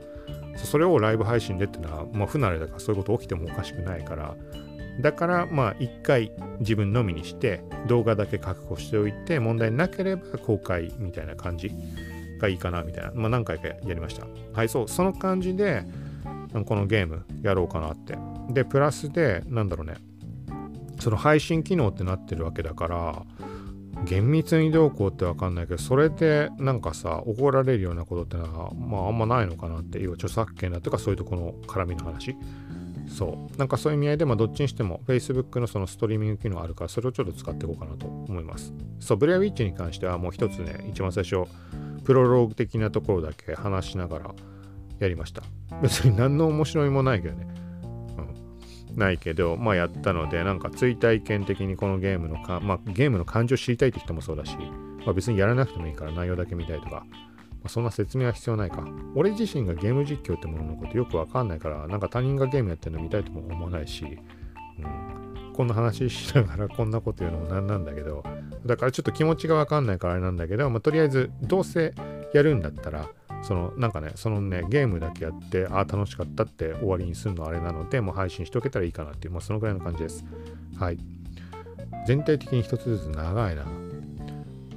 [0.57, 4.35] それをライブ配信でっていうのは、まあ不慣れだからそういうこと起きてもおかしくないから、
[4.99, 11.71] だからまあ一回自分のみにして動画だけ確保しておいて問題なければ公開みたいな感じ
[12.39, 14.27] がいいかなみたいな、まあ何回かやりました。
[14.53, 15.83] はい、そう、その感じで
[16.65, 18.17] このゲームやろうかなって。
[18.49, 19.95] で、プラスで、なんだろうね、
[20.99, 23.23] その配信機能ってなってるわけだから、
[24.05, 32.35] 厳密にどうこうってわかんないけど、それでなんかさ、怒られるようなことってのは、まああんまないのかなって、要は著作権だとかそういうとこの絡みの話。
[33.11, 33.57] そう。
[33.57, 38.73] なんかそういう意味合いで、まあどっちにしても Facebook のそのストリーミング機能あるから、それをちょっと使っていこうかなと思います。
[38.99, 41.43] そう、ブレアウィッチに関してはもう一つね、一番最初、
[42.03, 44.35] プロローグ的なところだけ話しながら
[44.99, 45.43] やりました。
[45.81, 47.47] 別に何の面白いもないけどね。
[48.17, 54.57] うんないけど、まあやったので、なんか追体験的にこのゲームのか、まあゲームの感情を知りたいって人もそうだし、
[55.05, 57.05] まあ別にやらなくてもいいから内容だけ見たいとか、
[57.61, 58.83] まあ、そんな説明は必要ないか。
[59.15, 64.19] 俺自身がゲーム実況ってもののことよくわかんないから、なんか他人がゲームやってるの見たいとも思わないし、
[64.79, 68.23] うん、こんな話しながらこんなこと言うのもなんなんだけど、
[68.65, 71.93] だからちょっと気持ちがわかんないからあれなんだけど、まあとりあえずどうせ
[72.33, 73.09] やるんだったら、
[73.43, 80.25] そのなんかね、そのね、ゲームだけやって、ああ、楽しかったって終わりにするのあれなので、もう配信しておけたらいいかなっていう、まあそのぐらいの感じです。
[80.79, 80.97] はい。
[82.07, 83.65] 全体的に一つずつ長いな。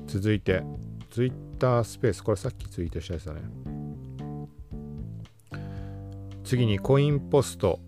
[0.07, 0.63] 続いて、
[1.11, 3.41] ツイッタースペース、これさっきツイートしたやつだね。
[6.45, 7.81] 次にコインポスト、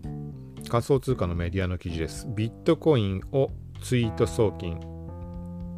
[0.69, 2.27] 仮想通貨のメディアの記事です。
[2.35, 3.51] ビットコインを
[3.83, 4.79] ツイート送金。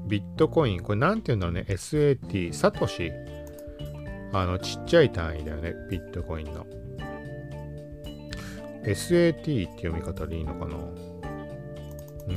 [0.08, 3.12] ビットコイン、これなんていうんだろうね、SAT、サトシ？
[4.32, 6.66] あの、ちっちゃい単位だよね、ビットコインの。
[8.84, 10.78] SAT って読み方でいいのかな？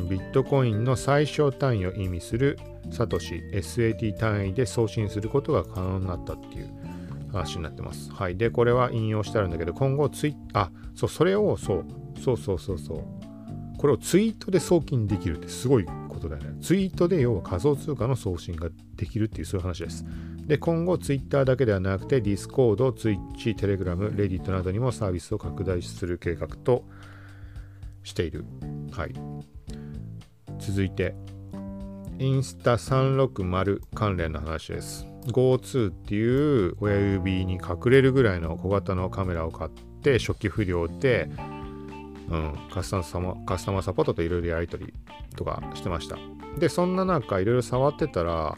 [0.09, 2.59] ビットコインの最小単位を意味する
[2.93, 6.71] サトシ SAT 単位で送信することが可能になったっていう
[7.33, 8.13] 話になってます。
[8.13, 8.37] はい。
[8.37, 11.87] で、これは引用してあるんだけど、今後ツイあ、そう、それを、そう、
[12.23, 13.23] そうそうそうそう。
[13.79, 16.57] これをツイートで送金できるってすごいことだよね。
[16.61, 20.05] ツイートで要は仮想通貨の送信ができるっていうそういう話です。
[20.47, 26.85] で、今後ツイッターだけではなくて、ディスコード、ツイッチ、テレグラム、レディットなどにもサービスを拡大する計画と
[28.05, 28.45] している。
[28.93, 29.15] はい。
[30.59, 31.17] 続いて、
[32.23, 35.09] インスタ360関連の話です。
[35.27, 39.71] GO2 っていう親指に隠れるぐらいの小型のカメラを買っ
[40.03, 41.29] て初期不良で、
[42.31, 44.95] うん、カスタマカスタマーサポートといろいろやり取り
[45.35, 46.17] とかしてました。
[46.59, 48.57] で、そんな中いろいろ触ってたら、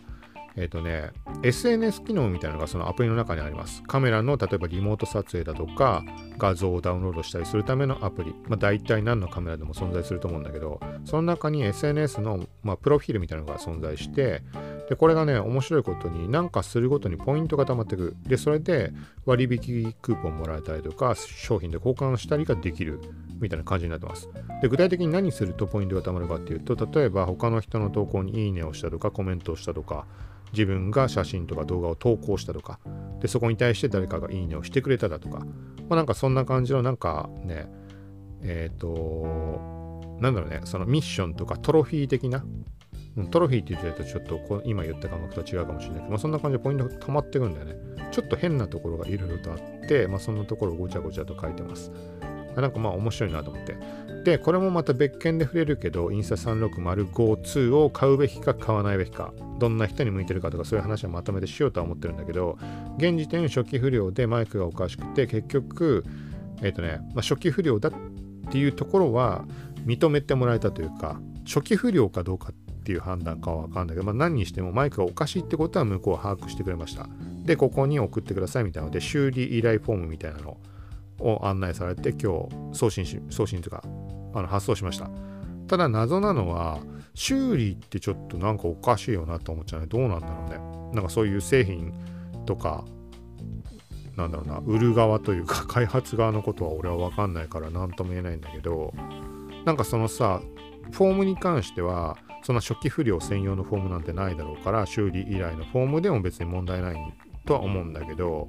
[0.57, 1.11] えっ、ー、とね、
[1.43, 3.83] SNS 機能みたいなのがそのアプリの中にあります。
[3.83, 6.05] カメラの例えばリモート撮影だとか、
[6.39, 8.35] 画像をダウンロードしたりするためのアプリ。
[8.49, 14.43] まあ大体何のカメラでも存在すると思うんだけど、その中に SNS の、まあ、プロフィールみたいなのが存在して、
[14.89, 18.17] で、これがね、面白いことになんかするごとにポイントが溜まってくる。
[18.27, 18.93] で、それで
[19.25, 23.01] 割引クーポンもらえたりとか、商品で交換したりができる
[23.41, 24.29] みたいな感じになってます。
[24.63, 30.07] で、具体的に何するとポイントが貯まるかっていうと、例えば他の人の投稿にいいねをしたとか、コメントをしたとか、
[30.55, 32.79] 自分が写真とか動画を投稿したとか、
[33.21, 35.47] で、そこに対して誰かがいいねをしてくれただとか、ま
[35.91, 37.69] あなんかそんな感じのなんかね、
[38.43, 39.65] えっ、ー、と、
[40.21, 42.45] なんだろうね、そのミッションとかトロフィー的な、
[43.31, 47.77] トロフィーって言ってるとちょっとこ今言った感覚とは違うかもしれないけど、まあ、そんな感じでポイントが溜まってくんだよね。
[48.11, 51.93] ちょっと変なところがいろいろとあって、まあ、そんなところをごちゃごちゃと書いてます。
[52.63, 53.77] なんかまあ面白いなと思って。
[54.25, 62.59] で、これもまた別件で触れるけど、インスタ36052を買うべきか買わないべきか、どんな人に向いてるかとかそういう話はまとめてしようとは思ってるんだけど、
[62.97, 66.05] 現時点初期不良でマイクがおかしくて、結局、
[66.63, 67.93] えっ、ー、とね、まあ、初期不良だっ
[68.51, 69.45] ていうところは
[69.85, 77.09] 認めてもらえたというか、初期不良かどうかっていう判断かはわかんないけど、まあ、何にしてもマイクがおかしいってことは向こうは把握してくれました。
[77.45, 80.57] で、ここに送ってくださいみたいなので、修理依頼フォームみたいなの
[81.25, 83.83] を案内されて、今日送信し、送信というか、
[84.35, 85.11] あの発送しました。
[85.67, 86.79] ただ謎なのは、
[87.15, 89.87] 修理ってちょっとなんかおかしいよなと思っちゃうね。
[89.87, 90.59] どうなんだろうね。
[90.95, 91.93] なんかそういう製品
[92.45, 92.85] とか、
[94.17, 98.93] なんだろうな、売る側というか、 開発側のことは俺はわかんないから何とも言えないんだけど、
[99.65, 100.41] なんかそのさ、
[100.93, 107.15] フォームに関しては、そんな初期不良専用のフォームなんてないだろうから、修理依頼のフォームでも別に問題ない
[107.47, 108.49] とは思うんだけど、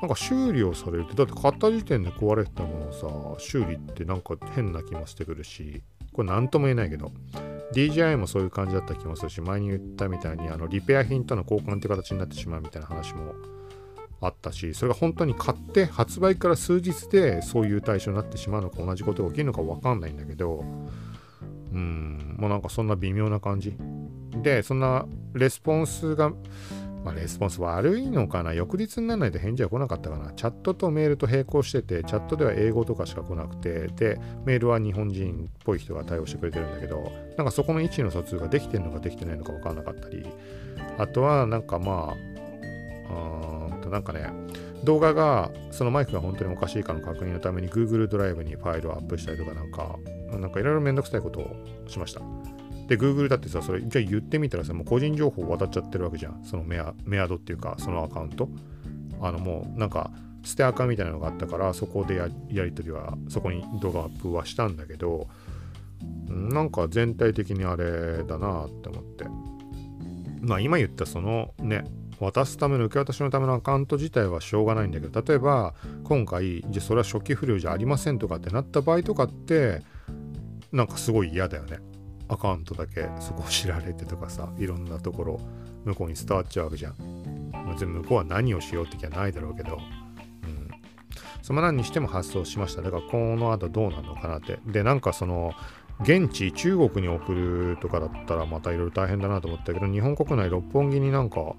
[0.00, 5.82] なんか修理をされるって、だって買った時点で壊れてたものをさ、修理ってなんか変な気もしてくるし、
[6.12, 7.12] これ何とも言えないけど、
[7.74, 13.34] DJI もそういう感じだった気もするし、前に言ったみたいに、あの、リペア品との交換って形になってしまうみたいな話も
[14.20, 20.64] あったし、それが本当に買って発売から数日でそういう対象になってしまうのか同じことが起きるのかわかんないんだけど、
[21.72, 23.76] うん、もうなんかそんな微妙な感じ。
[24.42, 26.32] で、そんなレスポンスが
[27.04, 28.52] まあ、レスポンス悪いのかな？
[28.52, 30.32] 翌日にならないと返事は来なかったかな？
[30.32, 40.26] チャットとメールと並行してて、チャットでは英語とかしか来なくて、で、メールは日本人っぽい人が対応してくれてるんだけど、なんかそこの位置の疎通ができてるのかできてないのか分からなかったり、
[40.98, 44.30] あとはなんかまあ、うーんとなんかね、
[44.84, 49.98] 動画がそのマイクが本当におかしいかの確認のために Google ドライブにファイルをアップしたりとかなんか、
[50.38, 52.20] なんかいろいろめんどくさいことをしました。
[52.90, 56.42] で、Google だってさ、それ、じゃあ言ってみたらさ、もう個人情報渡っちゃってるわけじゃん。
[56.42, 58.48] そのメアメアドっていうか、そのアカウント。
[59.20, 60.10] あの、もう、なんか、
[60.42, 62.26] 捨てアカみたいなのがあったから、そこでや
[62.64, 65.28] り取りは、そこに動画アップはしたんだけど、
[66.28, 69.24] なんか全体的にあれだなって思って。
[70.40, 71.84] まあ今言ったそのね、
[72.18, 79.82] 渡すための受け渡しのためのアカウント自体はしょうがないんだけど、例えば今回、じゃそれは初期不良じゃありませんとかってなった場合とかって、
[80.72, 81.78] なんかすごい嫌だよね。
[82.30, 85.40] アカウントだけそこを知られてとかさいろんなところ
[85.84, 89.78] 向こうに伝わっちゃうわけじゃん、ま、全部向こうは何をしようって気はないだろうけど。
[90.44, 90.70] うん。
[91.42, 92.82] その何にしても発送しました。
[92.82, 94.60] だからこの後どうなるのかなって。
[94.66, 95.52] でなんかその
[96.02, 101.54] 現地中国に送るとかだったらまたいろいろ大変だなと思ったけど日本国内六本木になんか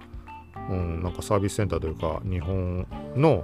[0.69, 3.43] うんなんかサービスセンターというか日本の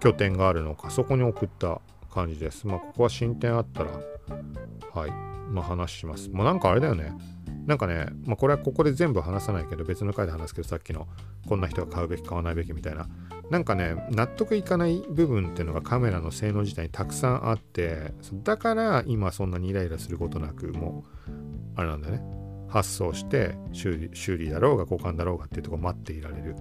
[0.00, 1.80] 拠点があるのかそこに送った
[2.12, 2.66] 感じです。
[2.66, 3.90] まあここは進展あったら
[4.94, 5.10] はい。
[5.50, 6.30] まあ、話します。
[6.30, 7.12] もうなんかあれだよね。
[7.66, 11.06] なんかね、まあ、これはここで全部話さないけど別の回で話すけどさっきの
[11.46, 13.08] こんな人が買うべき買わないべきみたいな。
[13.50, 18.12] なんかね納得いかない部分っていうのがカメラの性能自体にたくさんあって
[18.42, 21.30] だから今そんなにイライラすることなくもう
[21.76, 22.22] あれなんだね。
[22.68, 26.56] 発送して修理修理だろうが交換だろうがっていうとこ待っていられる。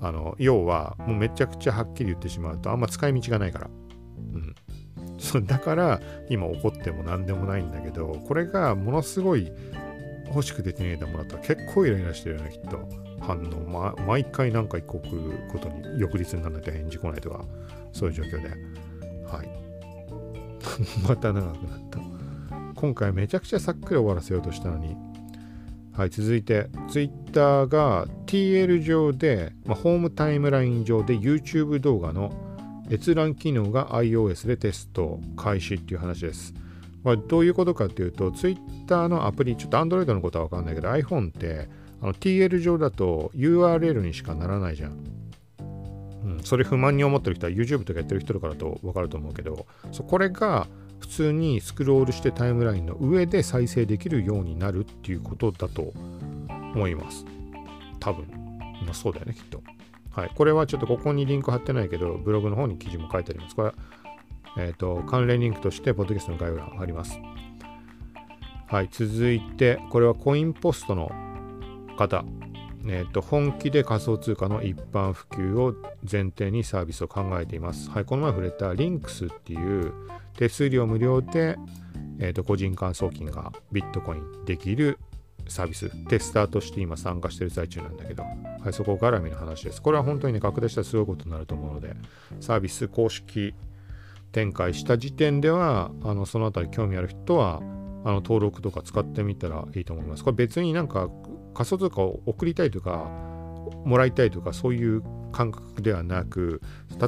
[0.00, 3.70] あの要はもうめちゃくちゃはっきり言ってしまうとあんま使い道がないから。
[4.34, 4.54] うん。
[5.22, 9.52] そうだから今怒っても何でもないんだけどこれがものすごい
[10.26, 13.02] 欲しくて手に入れたものだったら結構イライラしてるよねきっと。
[13.20, 17.44] 反応、ま、毎回なんか一個来ることに翌日にならないと返事来ないとか
[17.92, 18.48] そういう状況で。
[19.28, 19.48] はい。
[21.08, 22.00] また長くなった。
[22.74, 24.96] 今回めちゃくちゃさっくり終わらせようとしたのに。
[25.92, 32.32] はい、続いて、Twitter が TL 上で、まあ、ホームタイムライン上で YouTube 動画の
[32.90, 36.54] 閲覧機能が iOS でテスト開始っていう話です。
[37.04, 41.68] まあ、どういうことかっていうと、Twitter のアプリ、ちょっと Android のことはわかんないけど、iPhone って
[42.00, 45.04] あの TL 上だと URL にしかならないじゃん。
[46.24, 50.68] うん、それ不満に思ってる人は YouTube とかやってる人とかだとわかると思うけど、そこれが
[51.00, 55.92] 普通にスクロールしてタイムラインの上で再生できるようになるっていうことだと
[56.74, 57.24] 思います。
[57.98, 58.26] 多分。
[58.84, 59.60] まあそうだよね、きっと。
[60.12, 60.30] はい。
[60.34, 63.56] これはちょっとここにリンク貼ってないけど、ブログの方に記事も書いてあります。
[63.56, 63.74] これは、
[64.58, 67.18] えっ、ー、と、関連リンクとして、ポッドキャストの概要欄貼ります。
[68.66, 68.88] はい。
[68.90, 71.10] 続いて、これはコインポストの
[71.96, 72.24] 方。
[72.86, 75.74] えーと、本気で仮想通貨の一般普及を
[76.10, 77.90] 前提にサービスを考えています。
[77.90, 79.92] はい、この前触れたリンクスっていう
[80.36, 81.56] 手数料無料で、
[82.18, 84.98] えーと、個人間送金がビットコインできる
[85.52, 89.82] サービステスターとして今参加してる最中なんだけど、はい、そこ絡みの話です。
[89.82, 91.94] これは本当にね、拡大したらすごいことになると思うので、
[92.40, 93.54] サービス公式
[94.32, 97.58] 展開した時点では、あのそのあたり興味ある人は、
[98.04, 100.24] あの登録とか使ってみたらいいと思います。
[100.24, 101.08] これ別になんか
[101.54, 103.10] 仮想通貨を送りたいとか、
[103.84, 106.60] もらいたいとか、そういう感覚ではなく、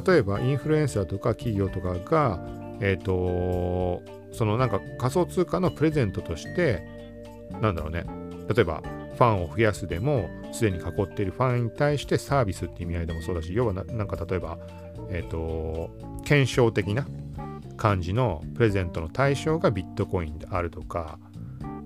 [0.05, 2.39] 例えばインフルエンサーとか企業とかが、
[2.81, 6.83] えっ、ー、と、そのなんか仮想通貨のプレゼントとして、
[7.61, 8.05] なんだろうね、
[8.53, 8.81] 例えば
[9.15, 14.57] ファンを増やすでも、すでに囲っているファンに対してサービスっていう意味合いでもそうだし、要はなんか例えば、
[15.09, 15.89] えっ、ー、と、
[16.23, 17.07] 検証的な
[17.77, 21.19] 感じのプレゼントの対象がビットコインであるとか、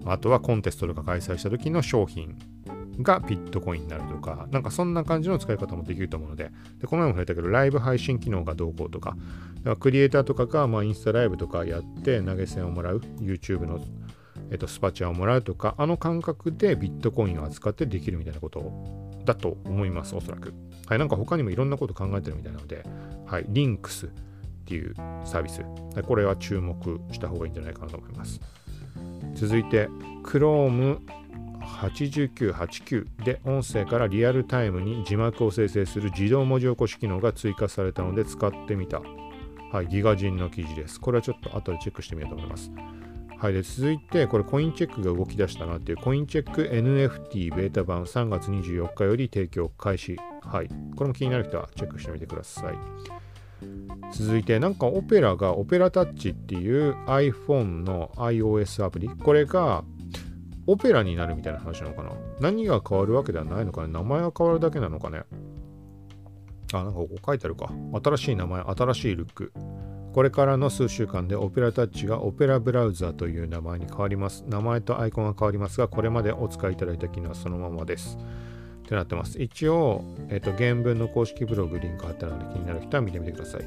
[0.06, 2.38] あとはコンテストとか開催した時の商品
[3.02, 9.16] がビットコインになるとか、なんかそんな感じの使い方もできると思うので、でこの前も触れたけど、ライブ配信機能がどうこうとか、
[9.64, 13.80] かクリエイターとかが、まあ、インスタライブとかやって投げ銭をもらう、YouTube の、
[14.52, 18.72] えっと、スパチャをもらうとか、あの感覚でビットコインを扱ってできるみたいなこと
[19.26, 20.54] だと思います、おそらく。
[20.88, 22.84] はい、なんか他にもいろんなこと考えてるみたいなので、
[23.26, 24.10] はい、リンクスっ
[24.66, 25.64] ていうサービス、
[26.04, 28.40] これは注目した方がいいんじゃないかなと思います。
[29.36, 29.88] 続いて、
[30.24, 31.00] Chrome
[31.62, 39.02] 8989で音声からリアルタイムに字幕を生成する自動文字起こし機能が追加されたので使ってみた。
[39.72, 41.00] はい、ギガ人の記事です。
[41.00, 42.72] これはちょっと後でチェックしてみようと思います。
[43.40, 50.18] はい、で続いて、これコインチェックが動き出したなっていうコインチェック NFT ベータ版3月24日より提供開始。
[50.42, 52.76] はい、これも気になる人はチェックしてみてください。
[54.12, 59.86] 続いて、なんかオペラがオペラタッチっていう iPhone の iOS アプリ、これが
[60.68, 62.12] オペラになるみたいな話なのかな？
[62.42, 63.94] 何が変わるわけではないのかね？
[63.94, 65.24] 名前が変わるだけなのかね？
[66.74, 67.72] あ、なんかここ書いてあるか。
[68.04, 69.54] 新しい名前、新しいルック。
[70.20, 74.44] これからの数週間でオペラタッチがオペラブラウザという名前に変わります。
[74.50, 78.18] 名前とアイコンが変わりますが、これまでお使いいただいた機能はそのままです。
[78.84, 79.42] ってなってます。
[79.42, 83.62] 一応、えっ、と、原文の公式ブログリンク貼ってあるので気になる人は見てみてください。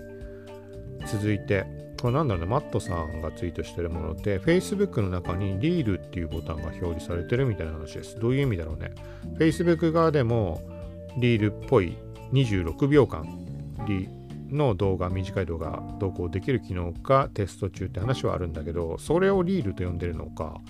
[1.07, 1.65] 続いて、
[2.03, 8.21] これなんだろうね、マットさんがツイートしてるもので、Facebook の中にリールっていうボタンが表示されてるみたいな話です。
[8.21, 8.93] どういう意味だろうね。
[9.39, 10.61] Facebook 側でも
[11.17, 11.97] リールっぽい
[12.35, 13.25] 26秒間
[14.53, 20.61] の動画、短い動画投稿できる機能がテスト中って話はあるんだけど、それをリールと呼んでるのか、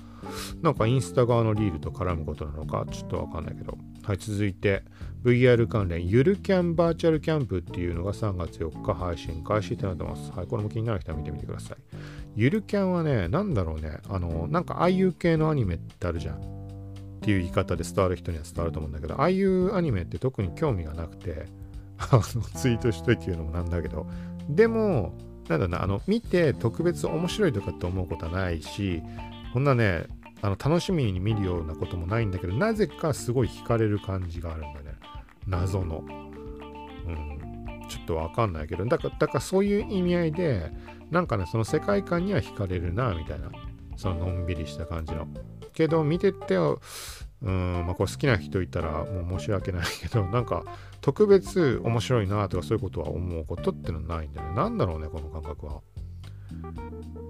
[0.63, 3.77] なんかインスタ側のリールと絡むことなのか、ちょっとわかんないけど。
[4.05, 4.83] はい、続いて、
[5.25, 10.33] VR 関連、ゆるキャンバーチャルキャンプっていうのが3月4日配信開始ってなってます。
[10.33, 11.77] はい、これも気になる人は見てみてください。
[12.35, 16.37] ゆるキャンはね、なんだろうね、あの、なんかああいう系のアニメってあるじゃん。
[16.37, 21.47] っていう言い方で伝わる人には伝わると思うんだけど、ああいうアニメって特に興味がなくて、
[22.11, 24.07] あのツイートしといて言うのもなんだけど、
[24.49, 25.15] でも、
[25.49, 29.03] なんだな、あの、見て特別面白いとかって思うことはないし、
[29.53, 30.05] こんなね、
[30.41, 34.97] あの楽しみに見るようなこともないんだけど、なぜかすごい惹かれる感じがあるんだね。
[35.47, 36.05] 謎の。
[37.05, 40.73] うん、ちょっとわかんないけど、だから、だからそういう意味合いで、
[41.11, 43.51] なんかね、その世界観には惹かれるな、みたいな
[43.97, 45.27] そののんびりした感じの
[45.73, 46.57] けど見てて
[47.45, 50.65] うんまあこれ好きな人いたらもう申し訳ないけど なんか
[51.01, 54.55] 特別面白いなとかそういうことは思うことってのはないんだよね。
[54.55, 55.81] なんだろうねこの感覚は。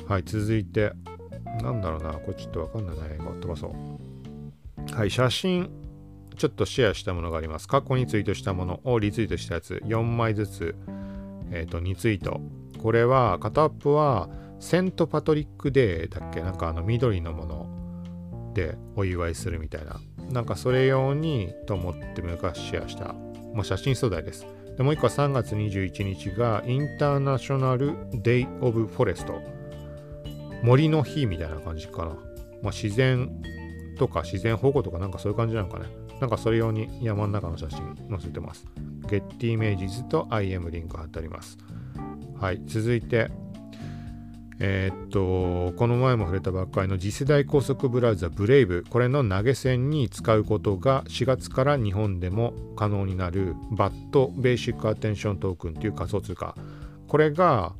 [0.07, 0.93] はい続いて。
[1.63, 4.95] なんだろうなこれちょっとわかんないな映画飛ばそう。
[4.95, 5.71] はい写真。
[6.37, 7.69] ちょっとシェアしたものがあります。
[7.69, 9.83] 過去にツイートしたものをリツイートしたやつ。
[9.85, 10.75] 4枚ずつ。
[11.51, 12.41] えっ、ー、と2ツイート。
[12.83, 16.41] これは片っぽはセントパトリックデーだっけ？
[16.41, 17.82] なんかあの緑のもの。
[18.55, 20.01] でお祝いするみたいな。
[20.31, 23.15] なんかそれ用にと思って昔シェアした、
[23.55, 24.47] まあ、写真素材です。
[24.77, 29.35] でもう一個は3月21日が International Day of Forest
[30.63, 32.05] 森の日みたいな感じかな、
[32.63, 33.31] まあ、自然
[33.99, 35.87] とか自然保護とかなんかそういう感じなのかね。
[36.21, 37.79] なんかそれ用に山の中の写真
[38.09, 38.65] 載せてます。
[39.09, 41.59] ゲッティイメージズと IM リンク貼ってあります。
[42.41, 43.31] はい続いて
[44.65, 56.55] えー、っと、この前も触れたばっかりの次世代高速ブラウザブレイブ、これの投げ銭に使うことが4月から日本でも可能になる BAT ベーシックアテンショントークンという仮想通貨。
[57.09, 57.73] これが、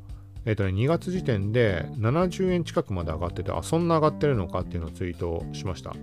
[0.45, 5.93] え、っとね、2月時点で70円近くまで上がってて、あ、そんな上がってるのかっていうのをツイートしました。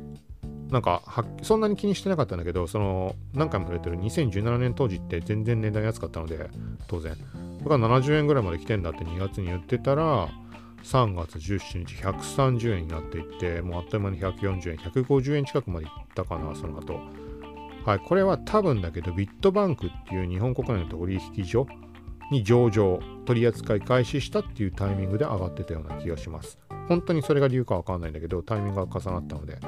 [0.70, 1.02] なんか
[1.42, 6.48] そんなに気にしてなかったんだけど、その何回も触れてる2017年当時って全然値段安かったので、
[6.86, 7.12] 当然。
[7.12, 10.30] だから70円ぐらいまで来てんだって2月に言ってたら、
[10.82, 17.00] 3月17日130円になっていって、もうあっという間に140円、150円近くまでいったかな、その後。
[17.84, 21.66] はい、これは多分だけど、ビットバンクっていう日本国内の取引所
[22.30, 26.58] に上場、取り扱い開始したっていうタイミングで上がってたような気がします。
[26.88, 29.58] 本当にそれが理由かわかんないんだけど、タイミングが重なったので。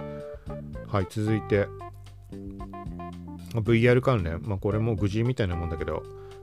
[0.86, 1.66] はい、続いて、
[3.54, 6.02] VR 関連、まあ、これも愚痴みたいなもんだけど、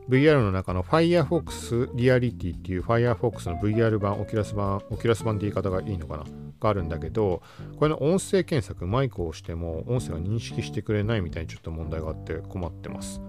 [0.09, 6.23] VR の中の Firefox Reality っていう Firefox の VR 版、 Oculus 版、 Oculus 版って言い方がいいのかな？
[6.59, 7.41] があるんだけど、
[7.77, 13.21] これの音声検索、マイクを押しても音声が認識してくれないみたいにちょっと問題があって困ってます。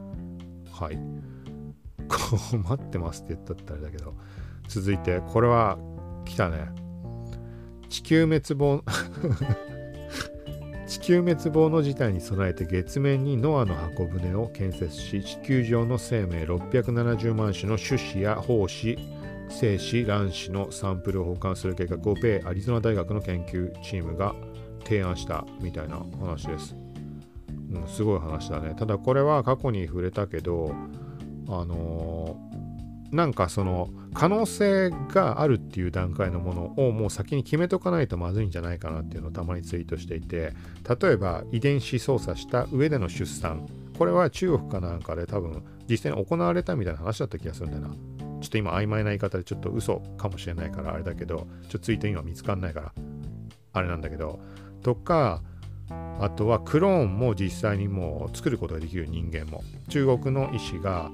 [0.73, 0.99] はい。
[2.09, 4.15] 困ってますって言ったったらだけど、
[4.69, 5.79] 続いて、これは
[6.25, 6.71] 来たね。
[7.89, 8.85] 地球滅亡
[11.11, 18.97] 球滅亡の事態に備えて月面にノアの箱舟を建設し地球上の生命670万種の種子や胞子
[19.49, 24.37] 精子卵子のサンプルを保管する計画を米アリゾナ大学の研究チームが
[24.85, 26.77] 提案したみたいな話です。
[27.73, 28.77] うん、すごい話だね。
[28.79, 30.73] ただこれは過去に触れたけど、
[31.49, 32.37] あの
[33.13, 40.53] なんかその可能性があるっていう段階のものをもう先に決めとかないとまずいんじゃないかなっていうのをたまにツイートしていて
[41.01, 43.67] 例えば遺伝子操作した上での出産。
[43.99, 47.95] これは中国かなんかで多分実際に行われたみたいな話だった気がするんだよな。
[48.41, 52.93] ちょっと今曖昧な言い方でちょっと嘘かもしれないからあれだけどちょっとツイート今見つかんないから
[53.75, 54.41] あれなんだけど。
[54.83, 55.43] とか
[56.21, 59.63] あとはクローンも実際にもう作ることができる人間も。
[59.89, 61.11] 中国の医師が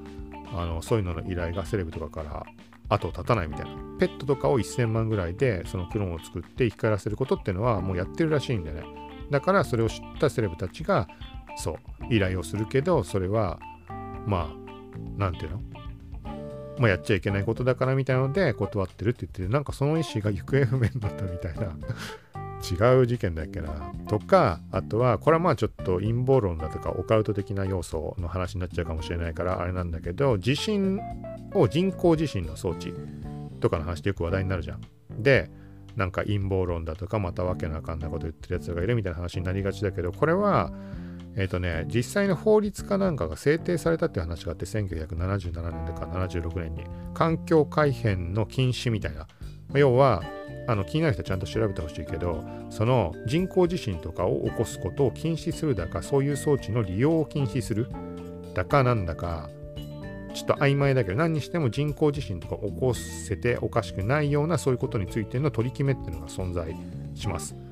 [0.53, 2.47] あのそういうのの依頼がセレブとかから
[2.89, 3.73] 後を絶たないみたいな。
[3.99, 8.83] ペットとかを1000万ぐらいでそのクローンを作って生き返らせることっていうのはもうやってるらしいんでね。
[9.31, 11.09] だからそれを知ったセレブたちが
[11.57, 13.59] そう依頼をするけどそれは
[14.27, 14.67] まあ
[15.17, 15.61] 何ていうの？
[16.79, 21.75] まあ、やっちゃいけないことだからみたいなので断ってるって言ってなんかその意思が行方不明になったみたいな。
[22.63, 31.01] 違う事件だっけなとかあとはこれはまあちょっと陰謀論だとかオカルト的な要素の話になっちゃうかもしれないからあれなんだけど地震
[31.55, 32.93] を人工地震の装置
[33.61, 34.81] とかの話ってよく話題になるじゃん。
[35.23, 35.51] で
[35.97, 40.71] なんか陰謀論だとかまたわけのわかんなこと言ってるやつがいるみたいな話になりがちだけどこれは
[41.37, 46.85] えっ、ー、とね実際の法律かなんかが制定されたっていう話があって1977年とか76年に
[47.15, 49.27] 環境改変の禁止みたいな
[49.75, 50.23] 要は
[50.67, 57.89] あの気になる人はちゃんと調べてほしいけどその人工地震とかを起こすことを禁止するだかそういう装置の利用を禁止する
[58.55, 59.49] だかなんだか
[60.37, 66.77] ちょっと曖昧だけど何にしても人工地震とか起こせておかしくないようなそういうことについての取り決めっていうのが存在
[67.14, 67.55] します。
[67.55, 67.67] だか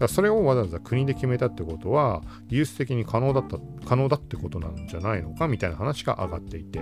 [0.00, 6.80] らそれをわざわざ国で決めたってことは技術的に可能だった可能だってことなんじゃないのかみたいな話が上がっていて、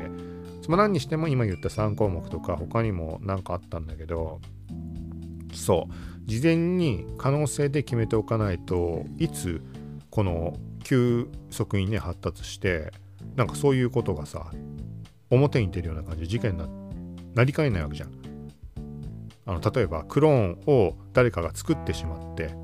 [0.69, 4.41] まあ、何にしても今言った3項目とか他にも何かあったんだけど
[5.59, 5.93] そう
[6.27, 9.63] 事前に可能性で決めておかないといつ
[10.11, 12.93] この急速にね発達して
[13.37, 14.51] なんかそういうことがさ
[15.31, 16.69] 表に出るような感じで事件にな
[17.35, 18.13] なりかねないわけじゃん。
[19.49, 22.55] あの例えばクローンを誰かが作ってしまって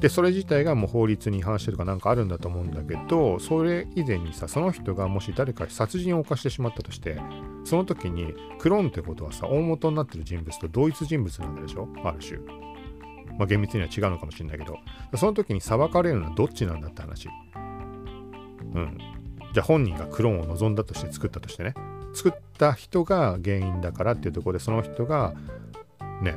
[0.00, 7.20] でそれ自体がもう法律に違反してるかなんかあるんだと思うんだけどそれ以前にさその人がもし誰か殺人を犯してしまったとして
[7.64, 11.88] その時にクローンってことはさ大元になってる人物と同一人物なんでしょ？
[12.04, 12.38] ある種
[13.38, 14.78] まあ、厳密には違うのかもしれないけど、
[15.16, 17.28] その時に裁かれるのはどっちなんだって話。
[18.74, 18.98] うん。
[19.54, 21.74] じゃあ本人がクローンを望んだとして作ったとしてね。
[22.14, 25.34] 作った人が原因だからっていうところで、その人が、
[26.20, 26.36] ね、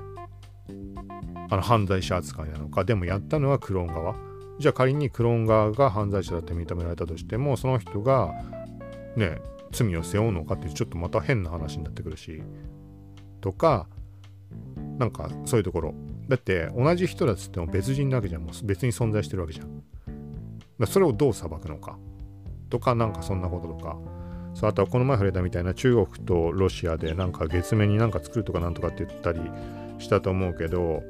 [1.52, 4.16] あの犯罪者扱いなのか、でもやったのはクローン側。
[4.58, 8.34] じゃあ仮にクローン側が犯罪者だって認められたとしても、その人が、
[9.18, 9.38] ね、
[9.74, 12.42] 罪を背負うのかっていうちょっとまた変な話になってくるし、
[13.42, 13.88] とか、
[14.98, 15.94] なんかそういうところ。
[16.30, 18.44] だって同じ人だっつっても別人なわけじゃん。
[18.44, 19.84] もう別に存在してるわけじゃん。
[20.80, 21.98] だそれをどう裁くのか。
[22.70, 23.98] とか、なんかそんなこととか。
[24.54, 29.40] そうあとはこの前触れたみたいな中国とロシアでなんか月面になんか作るとかなんとかって言ったり
[30.00, 31.04] したと思うけど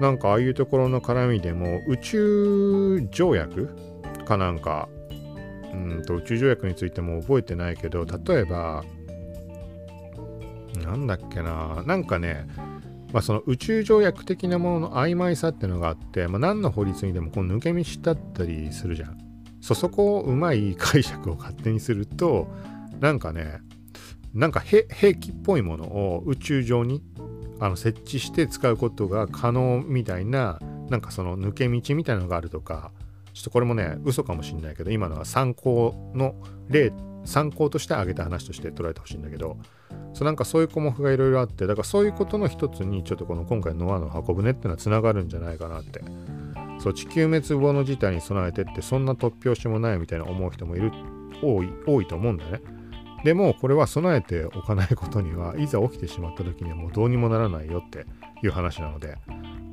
[0.00, 3.74] なんかああいうところの絡みでも宇宙条約
[4.26, 4.88] かなんか
[5.72, 8.84] うんと宇宙条約についても覚えてないけど例えば
[10.84, 12.46] なんだっけななんかね
[13.12, 19.18] まあ、その宇宙条約的なものの曖昧さっていうのがあって、まあ、何の法律にでもこの抜け道だったりするじゃん。
[19.60, 22.46] そそこをうまい解釈を勝手にすると
[23.00, 23.60] なんかね
[24.32, 24.84] なんか兵
[25.14, 27.02] 器っぽいものを宇宙上に
[27.58, 30.58] あの設置して使うことが可能みたいな
[30.90, 32.92] なんかその抜け道みたいなのがあるとか
[33.32, 36.34] ちょっとこれもね嘘かもしんないけど今のは参考の
[36.68, 36.92] 例
[37.24, 39.56] 参考として挙げた話として捉えてほしいんだけど
[40.14, 46.02] そうなんかそういう項目がいろいろあってだからそういうことの一つにちょっとこの今回のノアの箱舟っていうのはつながるんじゃないかなって。
[46.78, 50.92] そう地球滅亡の事態に備えてってそんな突拍子もないみたいな思う人もいる
[51.42, 52.60] 多い多いと思うんだよね。
[53.24, 58.06] でもこれは備えておかないことには いざ起きてしまった時にはもうどうにもならないよって
[58.42, 59.16] いう話なので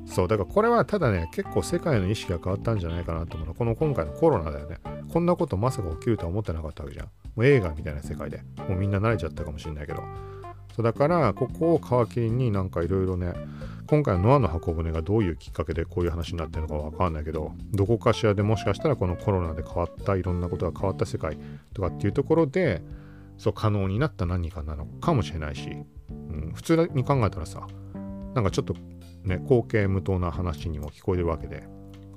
[0.06, 3.54] そうだからこれはただね結構世界の意識が変わったんじゃないかなと思うの。
[3.54, 4.76] この今回のコロナだよね。
[5.12, 7.06] こんなことまさか起きるとは思ってなかったわけじゃん。
[7.06, 7.10] も
[7.42, 8.42] う映画みたいな世界で。
[8.68, 10.02] もうみんな慣れちゃったかもしれないけど。
[10.74, 13.32] そうだからここを皮切りになんかいろいろね
[13.86, 21.38] 今回のノアの箱舟がどういうきっかけでこういう話になってるのかわかんないけどどこかしらでもしかしたらこのコロナで変わったいろんなことが変わった世界
[21.74, 22.82] とかっていうところで
[23.38, 25.68] そう可能になった何かなのかもしれないし、
[26.10, 27.66] うん、普通に考えたらさ
[28.34, 28.74] なんかちょっと
[29.24, 31.64] ね後継無党な話にも聞こえるわけで、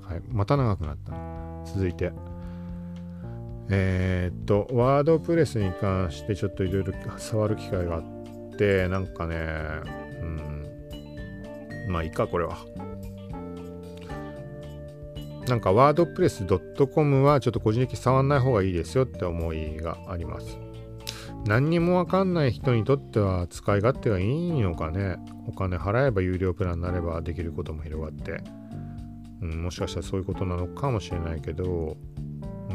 [0.02, 1.12] はい、また長くなった。
[1.64, 2.12] 続いて。
[3.70, 9.36] えー、っとワードプレスに関してちょっといろいろ触る機会があってってなんかね
[10.20, 10.66] うん
[11.88, 12.56] まあいいかこれは。
[15.46, 16.44] なんかワードプレス
[16.92, 20.58] .com はちょっと個人的に触んない方がいいですよって思いがあります。
[21.46, 25.16] 何にもわかんない人にとっては使い勝手がいいのかね。
[25.46, 28.42] お金払えば有料プランになればできることも広がって、
[29.40, 31.96] うん、もしかしたらそういうことなのかもしれないけど。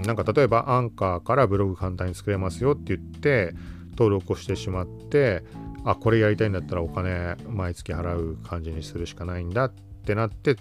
[0.05, 3.53] なんか例えばアンカーからブログ簡単に作れますよって言って
[3.91, 5.43] 登録をしてしまって
[5.85, 9.73] あこれやりたいんだったらお金毎月払う感じにするしかないんだっ
[10.05, 10.55] てなって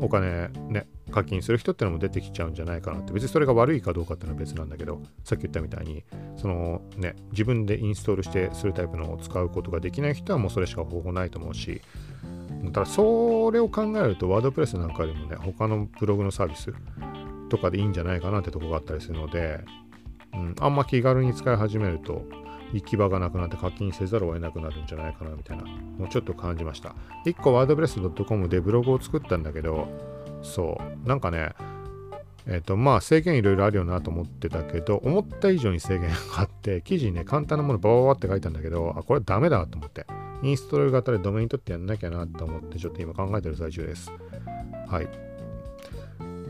[0.00, 6.02] お金ね課金する人ってのも出てきちゃうんじゃないかなって別にそれが悪いかどうかっていうのは別なんだけどさっき言ったみたいに
[6.36, 11.80] そのね自分でインストールしてするタイプのを使うことができない人はもうそれしか方法ないと思うし
[12.72, 16.74] ただそれを考えるとワードプレスなんかよりもね他のブログのサービス
[17.48, 19.60] とかでいいんじゃないかなってとこがあったりするので、
[20.32, 22.22] うん、あんま気軽に使い始めると
[22.72, 26.96] 行き場がなくなって課金せざるを得なくなるんじゃないかなみたいなもうちょっと感じました。
[27.24, 29.86] 1個ワードプレス .com でブログを作ったんだけど、
[30.44, 31.52] そう、なんかね、
[32.46, 40.06] えっ、ー、と、まあ制限いろいろあるよなと思ってたけど、思った以上に制限があって、記事にね、簡単なものバババって書いたんだけど、あ、これダメだと思って、
[40.42, 44.12] インストール型でドメイン取ってやんなきゃなと思って、ちょっと今考えてる最中です。
[44.86, 45.08] はい。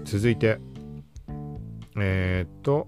[0.05, 0.59] 続いて、
[1.97, 2.87] えっ、ー、と、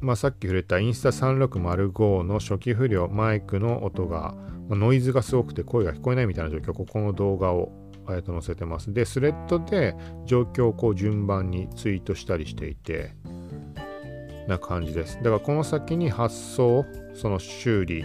[0.00, 4.34] まあ、さっき触れたインスタ3605の初期不良マイクの音が、
[4.68, 7.70] ま、ノイズがすごくて声が聞こえないみたいな状況ここの動画を
[8.10, 9.94] あえと載せてますでスレッドで
[10.26, 13.12] 状況をこう順番にツイートしたりしていて
[14.48, 16.84] な感じですだからこの先に発送
[17.14, 18.04] その修理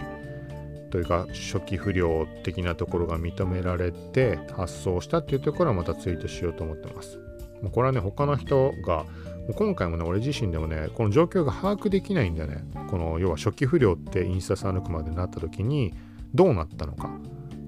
[0.90, 7.18] というか初期不良的なところが認められて発送したっていうところはまたツイートしようと思ってます
[7.60, 9.04] もうこれはね他の人が
[9.46, 12.64] もう今回もね、俺自身でもね、この状況が把握できないんだよね。
[12.90, 15.94] この、要は初期不良ってインスタサ抜くまでなった時に、
[16.34, 17.16] どうなったのか。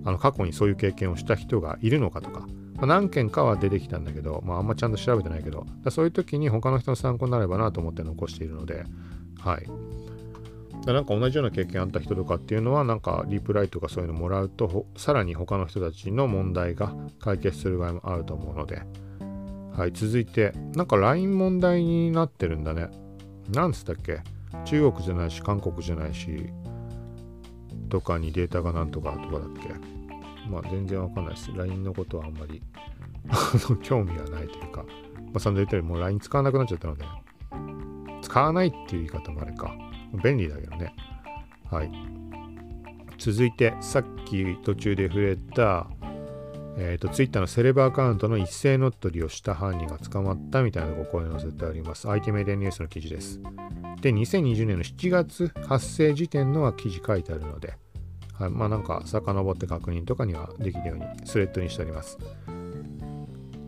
[0.09, 2.47] あの、過去にそういう経験をした人がいるのかとか。
[2.77, 8.85] まあ、何件かは出てきたんだけど、まあ、あんまちゃんと調べてないけど、そういう時に他の人の参考になればなと思って残しているので、
[9.39, 9.69] はい。
[10.87, 18.83] なんか同じような経験あった人とかっていうのはなんかリプライとかそういうのもらうとさらに他の人たちの問題が解決する場合もあると思うので
[19.79, 22.89] はい、続いて、なんか LINE 問題になってるんだね。
[23.53, 24.23] なんつったっけ？
[24.65, 26.53] 中国じゃないし、韓国じゃないし、
[27.89, 29.69] とかにデータがなんとかとかだっけ？
[30.49, 31.51] まあ全然わかんないです。
[31.55, 32.63] LINE のことはあんまり
[33.83, 37.05] 興味がないというか、まあ、そんな言ったよりもう LINE 使わなくなっちゃったので、
[38.23, 39.75] 使わないっていう言い方もあれか。
[40.23, 40.95] 便利だけどね。
[41.71, 41.91] はい。
[43.19, 45.89] 続いて、さっき途中で触れた、
[46.79, 52.09] えっ、ー、と、Twitter のセレブアカウントの一斉乗っ取りをした犯人が捕まったみたいなご声載せてあります。
[52.09, 53.41] IT メディアニュースの記事です。
[54.01, 57.75] で、2020年の7月発生時点のは記事書いてあるので、
[58.39, 62.19] はい、まあなんか遡って確認とかにはできるようにスレッドにしてあります。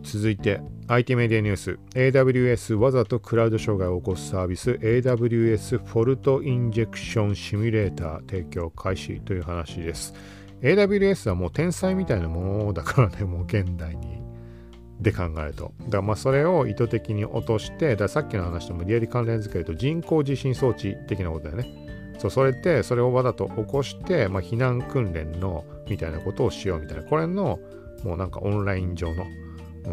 [0.03, 1.79] 続いて IT メディアニュース。
[1.93, 10.13] AWS わざとクラウド障害を起こすサービス AWS フォルトインジェクションシミュレーター提供開始という話です。
[10.61, 14.21] AWS はもう天才みたいなものだからねもう現代に。
[14.99, 15.73] で考えると。
[15.79, 21.90] だからまあそれを意図的に落としてださっきの話ともリアル関連づけると人工地震装置的なことだよね。
[22.21, 27.59] そうそれってそれをわざと起こして、まあ、避難訓練のみたいなことをしようみたいなこれの
[28.03, 29.25] もうなんかオンライン上の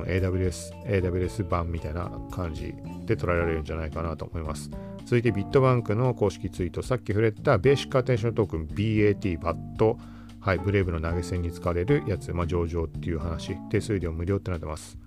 [0.05, 2.75] AWS、AWS 版みたいな感じ
[3.07, 4.71] で捉えられるんじゃないかなと思います。
[5.07, 9.99] 続いてビットバンクの公式ツイート、さっき触れたベーシックアテンショントークン BAT、バット、
[10.41, 14.99] はい、ブレイブの投げ銭に使われるやつ、まあ、上場っていう話、手数料無料ってなってます。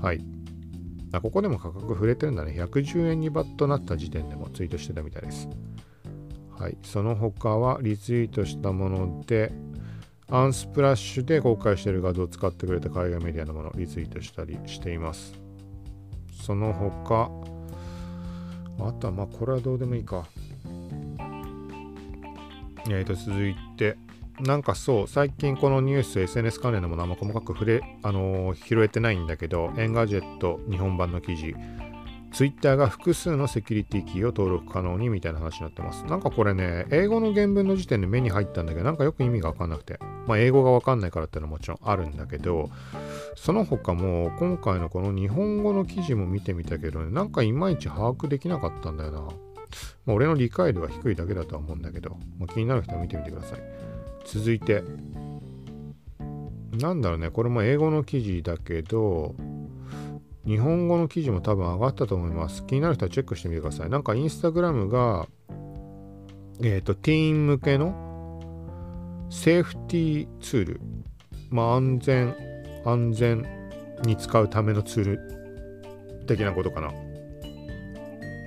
[0.00, 0.24] はい。
[1.12, 2.52] あここでも価格触れてるんだね。
[2.52, 5.50] 110円に BAT なった時点でもツイートしてたみたいです。
[6.58, 6.76] はい。
[6.82, 9.52] その他はリツイートしたもので、
[10.30, 15.32] Unsplash で公開している画像を使ってくれた海外メディアのものをリツイートしたりしています。
[16.32, 17.30] その他、
[18.80, 20.26] あとはまあこれはどうでもいいか。
[22.90, 23.96] えーと続いて、
[24.40, 31.54] なんかそう、最近このニュース、SNS 関連のものあんま細かく触れ、あのー、拾えてないんだけど、 Engadget 日本版の記事、
[32.32, 36.04] Twitter が複数のセキュリティキーを登録可能にみたいな話になってます。
[36.04, 39.98] なんかこれね、英語の原文の時点で目に入ったんだけど、なんかよく意味がわかんなくて。
[40.26, 42.70] まあ英語がわかんないからってのはもちろんあるんだけど、
[43.34, 49.20] その他も今回のこの日本語の記事も見てみたけどね、なんかいまいち把握できなかったんだよな。
[49.20, 53.60] まあ、俺の理解度が低いだけだとは思うんだけど、まあ、気になる人は見てみてください。
[54.24, 54.82] 続いて、
[56.72, 59.34] なんだろうね、これも英語の記事だけど、
[60.48, 62.64] 日本語の記事も多分上がったと思います。
[62.64, 63.90] 気になる人はチェックしてみてください。
[63.90, 65.28] なんかインスタグラムが、
[66.62, 70.80] えっ、ー、と、ティーン向けのセーフティーツール、
[71.50, 72.34] まあ安全、
[72.86, 73.46] 安全
[74.04, 76.92] に使うためのツール的なことかな。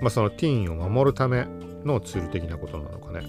[0.01, 1.45] まあそのティーンを守るため
[1.85, 3.21] のツール的なことなのかね。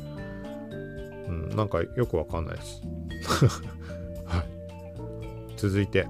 [1.28, 2.80] うん、なんかよくわかんないです。
[4.24, 4.46] はい。
[5.58, 6.06] 続いて、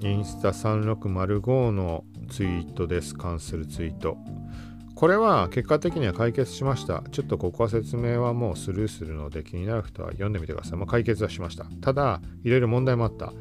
[0.00, 3.14] インスタ3605のツイートです。
[3.14, 4.16] 関するツイート。
[4.94, 7.02] これは結果的には解決しました。
[7.10, 10.78] ちょっとここは説明はもうスルーするので気になる人は読んでみてください。
[10.78, 11.64] まあ、解決はしました。
[11.80, 13.32] ただ、いろいろ問題もあった。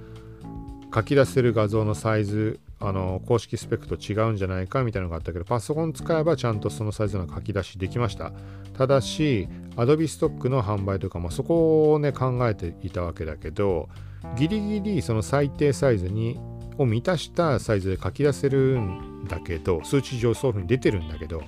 [0.94, 8.34] 書き出せる画像のサイズ、あの公式スペックと違うんじゃないかみたいなのがあったけど、パソコン使えばちゃんとそのサイズの書き出しできました。
[8.74, 13.88] ただし、Adobe ストックの販売とか、まあ、そこをね考えていたわけだけど、
[14.36, 16.40] ギリギリその最低サイズに
[16.78, 21.44] を満たしたサイズで書き出せるんだけど数値上そういうふうに出てるんだけど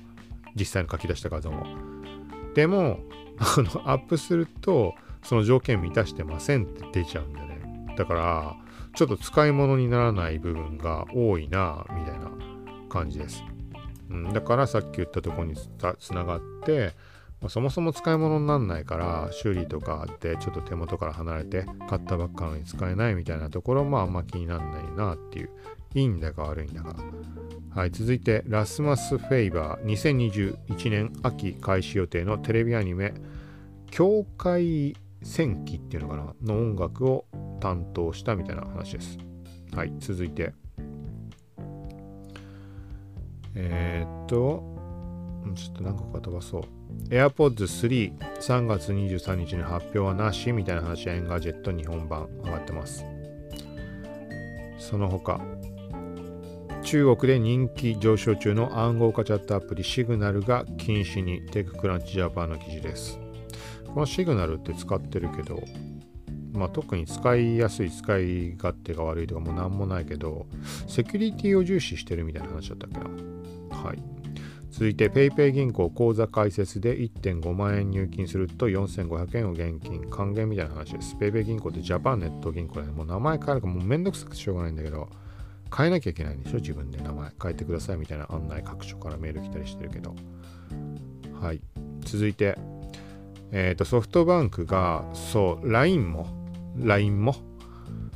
[0.55, 1.65] 実際の書き出した画像も。
[2.53, 2.99] でも
[3.39, 4.93] あのアップすると
[5.23, 7.95] その条件満たしてませんって出ちゃうんだよね。
[7.97, 8.55] だから
[8.95, 12.31] ちょっと使い物にならない部分が多いなみたいな
[12.89, 13.43] 感じです、
[14.09, 15.55] うん、だからさっき言ったとこに
[15.99, 16.93] つながって
[17.43, 25.49] まあ、そもそも使い物にならないから修理とかあってちょっと手元から離れて買ったばっかのに使えないみたいなところもあんま気にならないなっていう
[25.93, 26.95] いいんだか悪いんだか。
[27.71, 33.13] はい続いてラスマス・フェイバー2021年秋開始予定のテレビアニメ
[33.91, 37.25] 境界戦記っていうのかなの音楽を
[37.59, 39.17] 担当したみたいな話です。
[39.75, 40.53] はい続いて。
[43.55, 44.72] えー、っと
[45.55, 46.63] ちょっと何個か飛ばそう
[47.09, 53.05] AirPods 3、3月23日に発表はなしみたいな話は Engadget 日本版上がってます。
[54.79, 55.39] その他、
[56.83, 63.19] 中国で人気上昇中の暗号化チャットアプリ Signal が禁止に TechCrunch Japan の記事です。
[63.93, 65.63] この Signal って使ってるけど、
[66.51, 70.45] まあ、特に使いやすい使い勝手が悪いとかも何もないけど、
[70.87, 73.05] セキュリティを重視してるみたいな話だったっけな。
[73.77, 74.22] はい。
[74.73, 81.15] 続いて PayPay 銀行口座開設で1.5万円入金すると4500円を現金還元みたいな話です。
[81.15, 85.09] PayPay 銀行ってジャパンネット銀行で、もう名前変えるかもうめんどくさくてしょうがないんだけど、
[85.75, 86.57] 変えなきゃいけないんでしょ？
[86.57, 90.15] 自分で名前変えてくださいみたいな案内各所からメール来たりしてるけど。
[91.39, 91.61] はい。
[92.01, 92.57] 続いて、
[93.51, 96.25] え、ー、と、ソフトバンクが、そう、LINE も、
[96.77, 97.35] LINE も、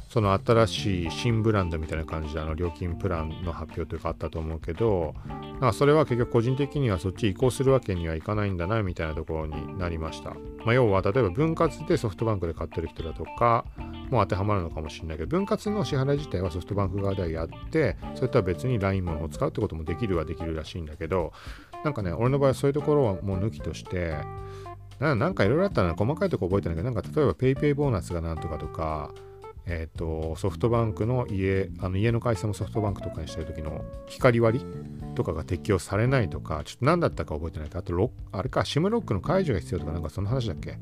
[0.07, 5.13] その新しい新ブランドみたいな感じであの料金プランの発表というかあったと思うけど
[5.59, 10.29] まあそれは結局個人的にはそっち移行するわけにはいかないんだなみたいなところになりました、
[10.65, 13.65] まあ、要は例えば分割でソフトバンクで買ってる人だとか
[14.09, 21.33] も当てはまるのかもしれないけど分割の支払い自体はソフトバンク側ではやってそれとは別に LINE ものを使うってこともできるはできるらしいんだけど
[21.83, 24.15] なんかね俺の場合はそういうところはもう抜きとして
[24.99, 29.11] なんかいろいろあったら細かいとこ覚えてないけどなんか例えば PayPay ボーナスがなんとかとか
[29.69, 34.65] えーと、ソフトバンクの家あの家の回線もソフトバンクとかにしてる時の光割り
[35.13, 40.79] とかが適用されないとかちょっと何だったか覚えてないかあとロあれか SIM ロックの解除が必要とかなんかその話だっけ、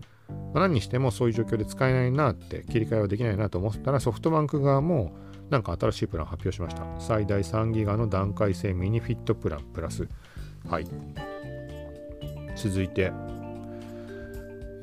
[0.53, 5.15] 何にしてもそういう状況で使えないなって切り替えはできないなと思ったらソフトバンク側も
[5.49, 6.85] なんか新しいプラン発表しました。
[6.99, 10.07] 最大3ギガの段階性ミニフィットプランプラス。
[10.69, 10.87] はい。
[12.55, 13.11] 続いて。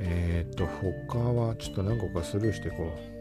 [0.05, 3.12] えっ、ー、と他はちょっと何個かスルーしていこう。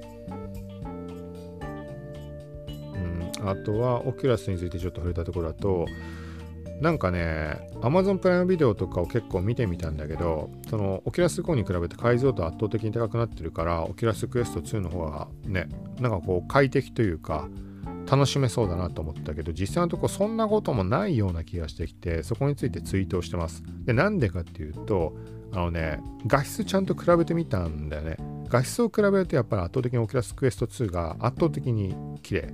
[3.44, 5.86] あとはオキュラスについてちょっと触れたところだと
[6.82, 15.68] なんかね Amazon プライムビデオとかを結構見てみたんだけどそのオキュラス GO に比べて解像度圧倒的に高くなってるからオキュラスクエスト2の方がね
[16.00, 17.48] なんかこう快適というか
[18.10, 23.64] 楽しめそうだなと思ったけど実際のとこそんなこともないような気がしてきてそこについてツイートをしてます。
[23.86, 25.16] でなんでかっていうと
[25.54, 28.18] あのね画質ちゃんと比べてみたんだよね。
[28.50, 32.54] 画質を比べるとやっぱり圧倒的にオキュラスクエスト2が圧倒的に綺麗。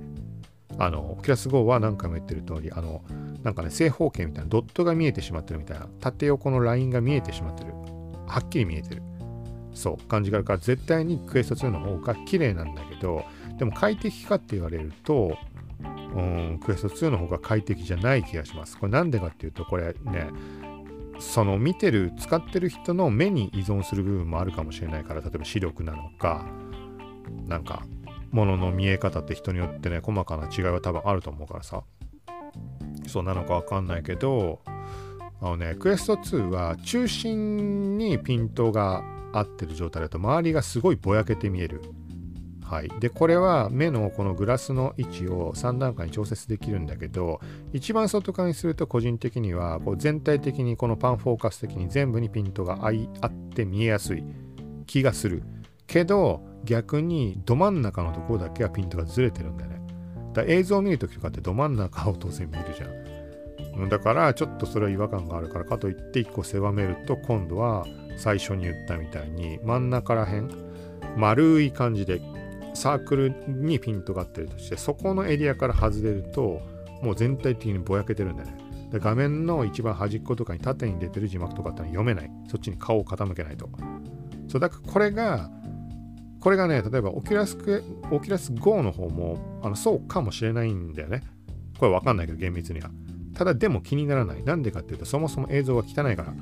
[0.78, 3.02] あの、オキュラス GO は何回も言ってる通り、あの、
[3.42, 7.72] なんかね、正方形みたいなドットが見えてしまってるみたいな、縦横のラインが見えてしまってる。
[8.26, 9.02] はっきり見えてる。
[9.74, 13.24] そう、感じがあるから、絶対にクエスト2の方が綺麗なんだけど、
[13.58, 15.36] でも快適かって言われると、
[16.14, 18.78] うん、クエスト2の方が快適じゃない気がします。
[18.78, 20.28] これなんでかっていうと、これね、
[21.18, 26.46] その見てる、使ってる人の目に依存する部分もあるかもしれないから、例えば視力なのか、
[27.46, 27.84] なんか
[28.30, 31.82] ものの見え方って人によってね細かな違いは多分あると思うからさ。
[33.06, 34.60] そうなのかわかんないけど
[35.40, 39.02] あのねクエスト2は中心にピントが
[39.32, 41.82] 合ってる状態だと周りがすごいぼやけて見える。
[42.64, 47.40] はい、でこれは目のこのグラスの位置を3段階に調節できるんだけど
[47.72, 54.22] 一番外側にすると個人的にはこう全体的にこのパンフォーカス的に全部にピントが合い合って見えやすい
[54.86, 55.44] 気がする。
[55.88, 59.80] けど逆にど真ん中のところだけはピントがずれてるんだよね。
[60.34, 63.88] だ映像を見るときとかってど真ん中を当然見るじゃん。
[63.88, 67.86] だからちょっとそれは違和感があるからかといって1個狭めると今度は
[68.16, 70.50] 最初に言ったみたいに真ん中らへん
[71.16, 72.20] 丸い感じで
[72.74, 76.60] サークルにピントが合ってるとしてそこのエリアから外れると
[77.02, 78.58] もう全体的にぼやけてるんだよね。
[78.90, 82.30] で画面の一番端っことかに縦に出てる字幕とかってのは読めない。
[82.48, 83.68] そっちに顔を傾けないと。
[84.48, 85.50] そうだからこれが
[86.40, 91.22] これがね、例えばオキュラスク、オキュラス GO の方もあのそうかもしれないんだよね。
[91.78, 92.90] これわかんないけど、厳密には。
[93.34, 94.42] ただでも気にならない。
[94.42, 96.34] なんでかっていうと、そもそも映像が汚いから。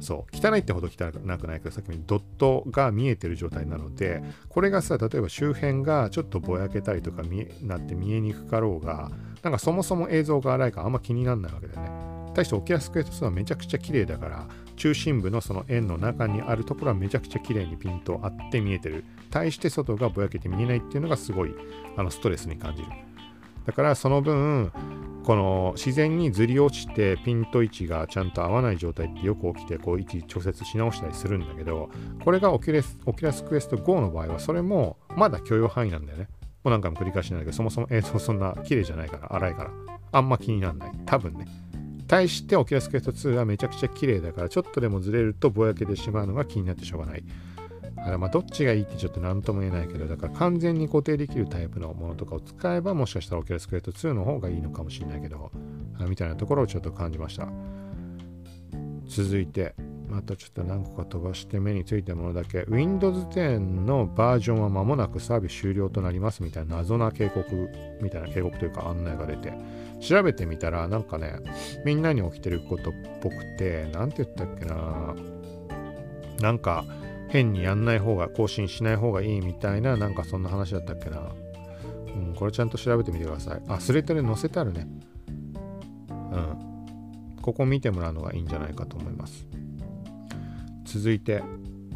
[0.00, 0.36] そう。
[0.36, 9.10] 汚いってほど汚くないけど、さっきにドットが見えてる状態なので、これがさ、例えば周辺がちょっとぼやけたりとか見えなって見えにくかろうが、
[9.42, 11.90] なんかそもそも映像が荒いからあんま気にならないわけだよね。
[12.34, 19.04] 対してオキュラスクエスト2はめちゃくちゃ綺麗だから、中心部のその円の中にあるところはめちゃくちゃ綺麗にピント合って見えてる。
[19.30, 21.54] 対して外がぼやけて見えないっていうのがすごい
[21.96, 22.88] あのストレスに感じる。
[23.66, 24.72] だからその分、
[25.24, 31.90] この自然にずり落ちてピント位置がちゃんと合わない状態ってよく起きてこう位置調節し直したりするんだけど
[32.24, 36.28] これがオキュラスオキュラスクエスト GO の場合はそれもまだ許容範囲なんだよね。
[36.64, 39.70] もう何回も繰り返しなんだけどそもそも映像そんな綺麗じゃないから荒いから
[40.12, 41.46] あんま気にならない多分ね。
[42.06, 47.24] 対してオキュラスクエスト2はめちゃくちゃ綺麗だからちょっとでもずれるとぼやけてしまうのが気になってしょうがない。
[48.04, 55.52] あらまあどっちがいいってちょっと何とも言えないけどだから完全に固定できるタイプのものとかを使えばもしかしたらオキュラスクエスト2の方がいいのかもしれないけど
[56.08, 57.48] みたいなところをちょっと感じました
[59.06, 59.74] 続いて
[60.12, 62.66] またちょっと何個か飛ばして目についたものだけ。
[62.68, 67.70] Windows 10のバージョンは間もなくサービス終了となりますみたいな謎な警告
[68.02, 69.54] みたいな警告というか案内が出て。
[70.00, 71.36] 調べてみたらなんかね
[71.84, 75.14] みんなに起きてることっぽくて何て言ったっけな。
[76.40, 76.84] なんか
[77.28, 81.32] 変にやんない方が更新しない方がいいみたいななんかそんな話だったっけな。
[82.14, 83.62] うんこれちゃんと調べてみてください。
[83.66, 84.86] あスレッドで載せてあるね。
[86.10, 86.72] うん。
[87.40, 89.46] ここ見てもらうのがいいんじゃないかと思います。
[90.84, 91.42] 続いて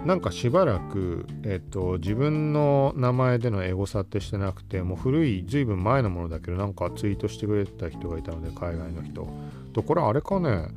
[0.05, 9.26] なんかしばらく、えっと、自分の名前でのエゴサってしてなくて、もう古い、ずいぶん前のものだけど、なんかツイートしてくれた人がいたので、海外の人。
[9.72, 10.68] と、これあれかね、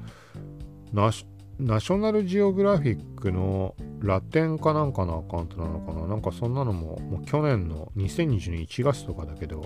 [0.94, 6.08] ナショナルジオグラフィックのラテンかなんかのアカウントなのかな。
[6.08, 9.66] なんかそんなのももう去年の2022年1月とかだけど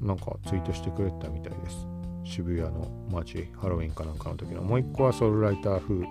[0.00, 1.86] なんかツイートしてくれたみたいです。
[2.24, 4.62] 渋谷の街ハロウィンかなんかの時の。
[4.62, 6.06] もう一個はソウルライター風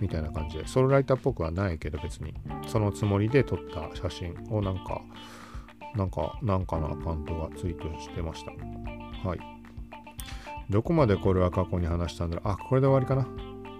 [0.00, 2.34] みたいな感じでソウルライターっぽくはないけど別に
[2.66, 5.00] そのつもりで撮った写真をなんか
[5.94, 8.50] なんかなんかのアカウントがツイートしてました
[9.28, 9.38] はい
[10.68, 13.26] どこまでこれは過去に話したんだろうあこれで終わりかな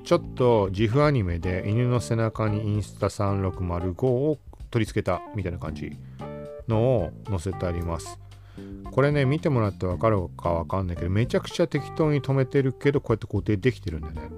[0.05, 4.39] ちょっと自負アニメで犬の背中にインスタ3605を
[4.71, 5.97] 取り付けたみたいな感じ
[6.69, 8.19] のを載せてあります。
[8.91, 14.31] これね、見てもらってわかるかわかんないけど、めちゃくちゃ適当に止めてるけど、こうやって固定できてるんだよね。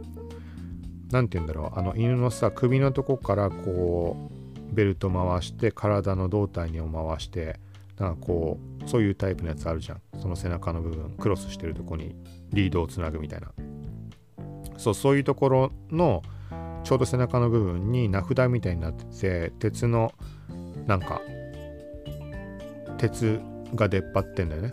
[1.10, 4.30] なんて言うんだろう、あの犬のさ、首のとこからこ
[4.70, 7.58] う、ベルト回して、体の胴体にを回して、
[7.98, 10.00] なんかこう、そういうタイプのやつあるじゃん。
[10.20, 12.14] その背中の部分、クロスしてるとこに
[12.52, 13.48] リードをつなぐみたいな。
[14.78, 16.22] そうそういうところの
[16.84, 20.14] ちょうど背中の部分に名札みたいになってて鉄の
[20.86, 21.20] なんか
[22.96, 23.40] 鉄
[23.74, 24.70] が出っ張ってんだよね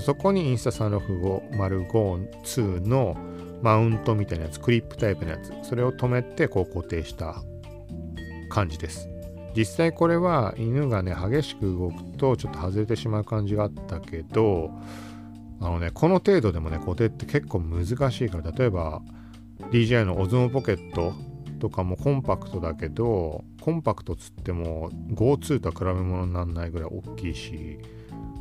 [0.00, 3.16] そこにインスタ365052の
[3.62, 7.42] マウントみたいなやつクリップタイプのやつそれを止めてこう固定した
[8.48, 9.08] 感じです。
[9.56, 14.70] 実際これは犬がね激しく動くとちょっと外れてしまう感じがあったけど
[15.60, 19.02] あのね、この程度でもね、固定って結構難しいから、例えば
[19.70, 21.12] DJI のオズモポケット
[21.58, 27.78] とかもコンパクトだけど、コンパクトつっても GO2 とは比べ物にならないぐらい大きいし、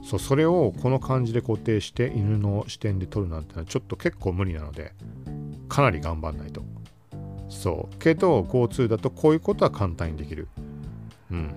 [0.01, 4.93] そうそれをこの感じで固定して犬の視点で撮るなんてのはちょっと結構無理なので、
[5.67, 6.63] かなり頑張んないと。
[7.49, 7.97] そう。
[7.97, 10.47] けど GO2 だとこういうことは簡単にできる。
[11.31, 11.51] うん。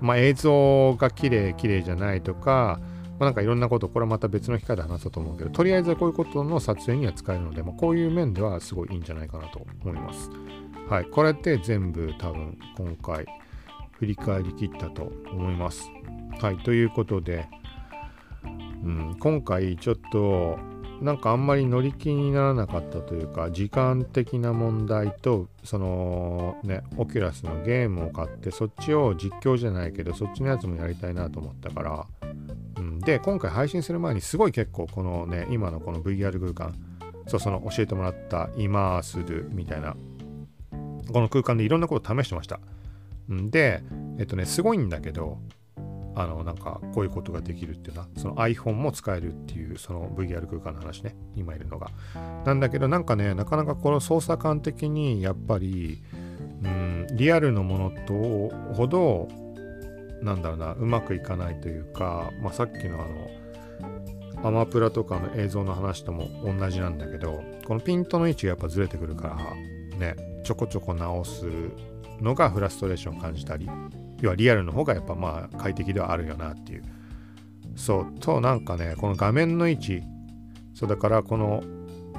[0.00, 2.80] まあ映像が綺麗綺麗じゃないとか、
[3.18, 10.30] まあ、なんかいろんなこと、これはまた別の機会で話そうと思うけど、とりあえずはこういうことの撮影には使えるので、まあ、こういう面ではすごいいいんじゃないかなと思います。
[10.88, 13.26] はい、これって全部多分今回
[13.98, 15.90] 振り返りきったと思います。
[16.40, 17.48] はい、ということで、
[18.84, 20.58] うん、今回ちょっと
[21.00, 32.06] なんかあんまり乗り気にならなかったというか時間的な問題とそのねオキュラスのゲームを買ってそっちを実況じゃないけどそっちのやつもやりたいなと思ったから
[32.78, 36.74] うんで、今回配信する前にすごい結構このね、今のこの VR 空間、
[37.26, 39.96] そうその教えてもらったイマースルみたいな、
[41.12, 42.60] この空間でいろんなこと試してました。
[43.28, 43.82] で、
[44.18, 45.38] えっとね、すごいんだけど、
[46.14, 51.90] あの、なんかこういうことができるっていうのは、その iPhone も使えるっていう、その VR 空間の話ね、今いるのが。
[52.44, 56.02] なんだけど、なんかね、なかなかこの操作感的にやっぱり、
[56.64, 59.28] うん、リアルのものとほど
[60.22, 70.14] なんだろうなうまくいかないというか、まあ、さっきのあのアマプラとかの映像の話とも同じなんだけどこのピントの位置がやっぱずれてくるからね
[70.44, 71.46] ちょこちょこ直す
[72.20, 73.68] のがフラストレーションを感じたり
[74.20, 76.84] 要はリアルの方がやっぱまあ快適ではあるよなっていう
[77.76, 80.02] そうとなんかねこの画面の位置
[80.74, 81.62] そうだからこの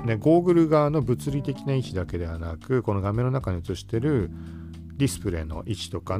[0.05, 4.31] ねゴーグル側の物理的な位置だけではなくこの画面の中に映してる
[4.97, 6.19] ディスプレイの位置とか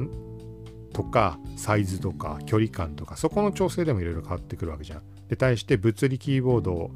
[0.94, 5.02] とかサイズとか距離感とかそこの調整でもいろいろ変わってくるわけじゃん。
[5.28, 6.90] で対して物理キーボード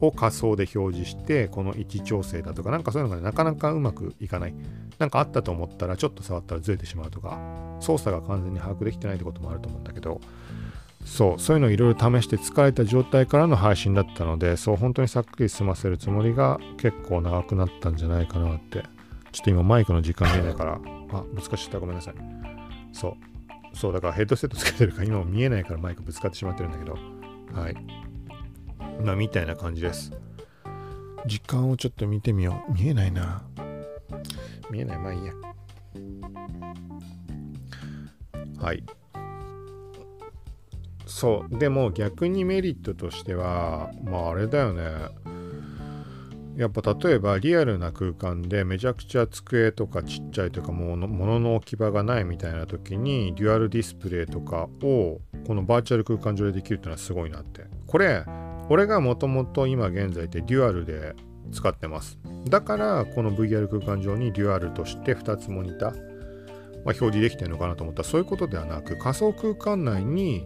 [0.00, 4.54] を仮想で表示してこの位置調整だとかなんかそういうのが、なかなかうまくいかない。
[4.98, 7.38] なんかあったと思ったらちょっと触ったらずれてしまうとか
[7.80, 10.22] 操作が完全に把握できてないってこともあると思うんだけど
[11.04, 18.84] そうそういうのをいろいろ試して疲れた状態からの配信だったのでそう本当にさっくり済ませるつもりが結構長くなったんじゃないかなって。
[19.36, 20.80] ちょっと今マイクの時間見えないから
[21.12, 21.78] あ難しかった。
[21.78, 22.14] ごめんなさい。
[22.90, 23.76] そう。
[23.76, 26.96] そう、だからヘッドセットつけてるから今も見えないからマイクぶつかってしまってるんだけど、
[27.52, 27.76] はい。
[29.04, 30.12] まあ、みたいな感じです。
[31.26, 32.72] 時間をちょっと見てみよう。
[32.72, 33.42] 見えないな。
[34.70, 35.32] 見えない、まあいいや。
[38.60, 38.84] はい。
[41.06, 44.82] そう、でも逆にメリットとしては、まああれだよね。
[46.56, 57.66] やっぱ例えばリアルな空間でめちゃくちゃ机とかちっちゃいとかもの物の置き場がないみたいな時にデュアルディスプレイとかをこのバーチャル空間上でできるっていうのはすごいなって。
[57.86, 58.24] これ
[58.68, 61.14] 俺がもともと今現在ってデュアルで
[61.52, 62.18] 使ってます。
[62.48, 66.00] だからこの VR 空間上にデュアルとして2つモニター、まあ、
[66.84, 70.44] 表示できてるのかなと思ったらそういうことではなく仮想空間内に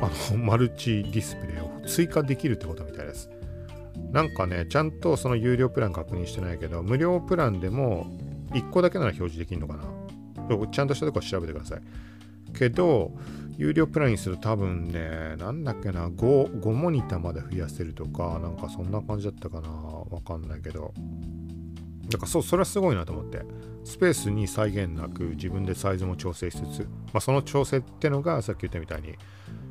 [0.00, 3.30] あのマルチディスプレイを追加できるってことみたいです。
[4.12, 8.06] なんかね、ちゃんとその有料プラン確認してないけど、無料プランでも
[8.52, 9.84] 1個だけなら表示できるのかな。
[10.70, 11.80] ちゃんとしたとこ調べてください。
[12.56, 13.12] けど、
[13.58, 19.68] 有料プランにすると多分ね、なんだっけな、5、5モニターまで増やせるとか、なんかそんな感じだったかな。
[19.68, 20.94] わかんないけど。
[22.08, 23.42] だからそうそれはすごいなと思って
[23.84, 29.14] スペースに際限なく自分でサイズも調整しつつ、まあ、その調整ってのがさっき言ったみたいに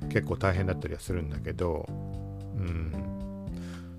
[0.10, 1.92] 結構大変だったりはするんだけどう
[2.60, 2.92] ん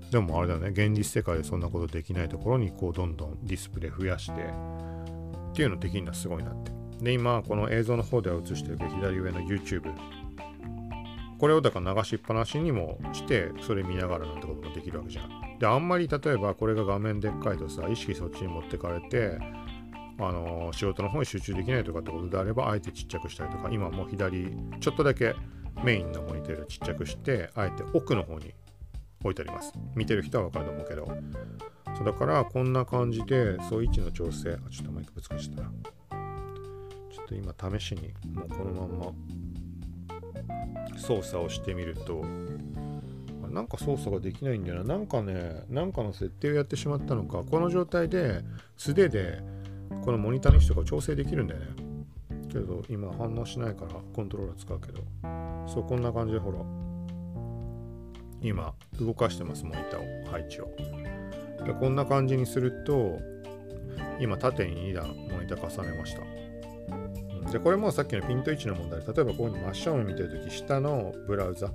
[0.09, 9.93] でもあれだね現実世界でそんなことできないところにこうどんどんディスプレイ増やしてっていうのできるのはすごいなってで今この映像の方では映してるけど左上の YouTube
[11.39, 15.57] これをだから流しっぱなしにもしてそれ見ながらなんてこともできるわけじゃん。
[15.57, 19.37] であんまり例えばこれが画面でっかいとさ意識そっちに持ってかれて
[20.19, 25.33] あの仕事の方に集中できないとかってことであればあえてちっちゃくしたりとか今もう左ちょっとだけ
[25.83, 28.53] メインのモニターをちっちゃくしてあえて奥の方に
[29.21, 29.73] 置いてあります。
[29.95, 31.07] 見てる人はわかると思うけど。
[31.97, 34.51] そうだからこんな感じでそう位置の調整。
[34.51, 36.18] あちょっとマイクぶつかしたらちょっ
[37.29, 39.13] と今試しにもうこのまんま
[40.97, 42.25] 操作をしてみると
[43.49, 44.95] なんか操作ができないんだよな。
[44.95, 48.41] なんかねなんかの設定をやってしまったのかこの状態で
[48.77, 49.41] 素手で
[50.03, 51.67] このモニターの位置とか調整できるんだよね。
[52.51, 55.03] けど今反応しないからコントローラー使うけど。
[55.67, 56.57] そうこんな感じでほら
[58.41, 60.67] 今動かしてますモニターを配置を。
[61.65, 63.19] でこんな感じにすると
[64.19, 66.48] 今縦に2段モニター重ねました。
[67.51, 69.01] でこれもさっきのピント位置の問題。
[69.01, 71.71] 例えばこういうの真正面見てるとき下のブラウザ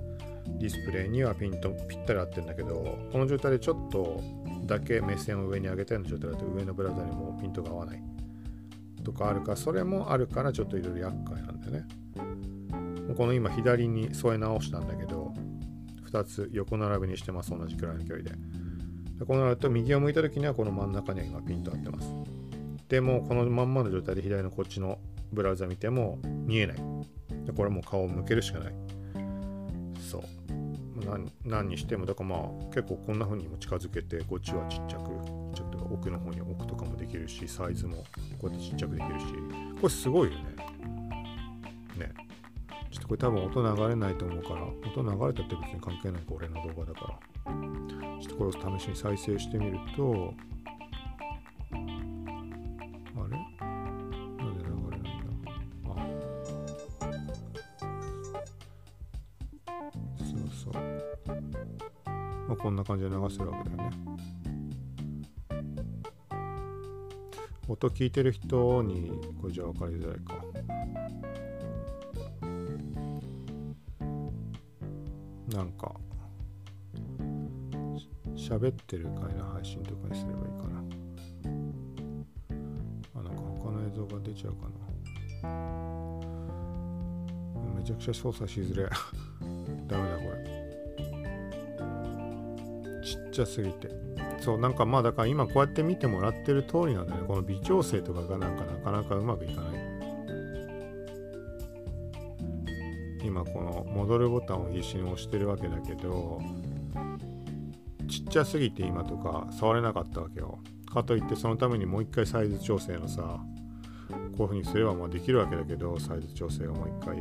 [0.47, 4.21] ディスプレイにはピントぴったり合ってるんだけどこの状態でちょっと
[4.65, 8.03] だけ目線を上に上げたような状態だと上のブラウザにもピントが合わない。
[9.03, 11.87] とかあるかそれもあるからちょっといろいろ厄介なんだよね。
[13.15, 15.33] この今左に添え直したんだけど
[16.11, 17.51] 2つ横並びにしてます。
[17.51, 18.31] 同じくらいの距離で。
[19.19, 22.11] でこうなると右を向いた時にはこの真ん中には今ピント合ってます。
[22.95, 24.99] でもこのまんまの状態で左のこっちの
[25.33, 26.77] ブラウザ見ても見えない。
[27.45, 28.73] でこれもう顔を向けるしかない。
[29.99, 30.21] そう。
[31.05, 32.39] 何何にしてもだからまあ
[32.73, 35.09] 結構こんな風にも近づけてこっちはちっちゃく
[35.53, 37.97] ちょっと奥の方に置くとかもできるしサイズも
[38.39, 39.25] こうやってちっちゃくできるし。
[39.25, 40.45] これすごいよね。
[41.99, 42.13] ね。
[42.91, 47.51] ちょっとこれ多分音流れないと思うから音流れたって別に関係ないか俺の動画だから。
[48.21, 50.33] ちょっとこれを試しに再生してみると
[62.65, 63.97] こんな感じで流せるわけだよね。
[67.67, 70.33] 音聞いてる人にこれじゃ分かりづらいか。
[75.55, 75.93] なんか
[78.35, 80.81] 喋ってる回の配信とかにすればいいかな。
[83.13, 84.67] あなんか他の映像が出ちゃうか
[85.43, 85.49] な。
[87.75, 88.89] めちゃくちゃ操作しづれ
[89.85, 90.64] ダメだこれ。
[93.05, 93.89] ちっちゃすぎて。
[94.39, 97.27] そうなんかまあだから今こうやって見てもらってる通りなんだよね。
[97.27, 99.95] この微調整とかがなんかなかなかうまくいかない。
[103.23, 106.39] 今この戻るボタンを必死に押してるわけだけど
[108.07, 110.59] ちっちゃすぎて今とか触れなかったわけよ。
[110.91, 113.39] かといってそのためにもう一回サイズ調整のさ
[114.37, 117.17] こういう風にすればまあできるわけだけどサイズ調整がもう一回。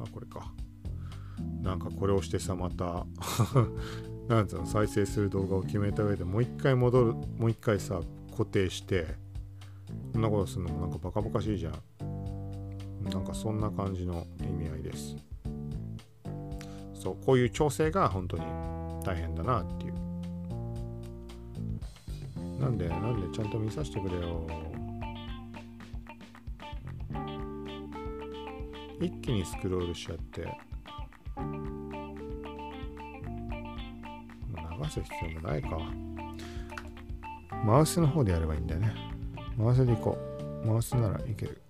[0.00, 0.52] あこれか。
[1.62, 3.06] なんかこれをしてさまた
[4.28, 8.00] なんつうの再生する動画を決めた上でもう一回戻るもう一回さ
[8.30, 9.06] 固定して
[10.12, 11.74] こんなことするのもなんかバカバカしいじゃん。
[13.10, 15.16] なんかそんな感じの意味合いです。
[16.94, 18.44] そうこういう調整が本当に
[19.04, 19.94] 大変だなっていう。
[22.60, 24.46] なんでなんでちゃんと見させてくれよ。
[29.00, 30.71] 一気にスクロールしちゃって。
[34.92, 35.78] す必要もないか。
[37.64, 38.92] マウスの方でやればいいんだよね。
[39.56, 40.18] マウスでいこ
[40.64, 40.66] う。
[40.66, 41.62] マウスならいける。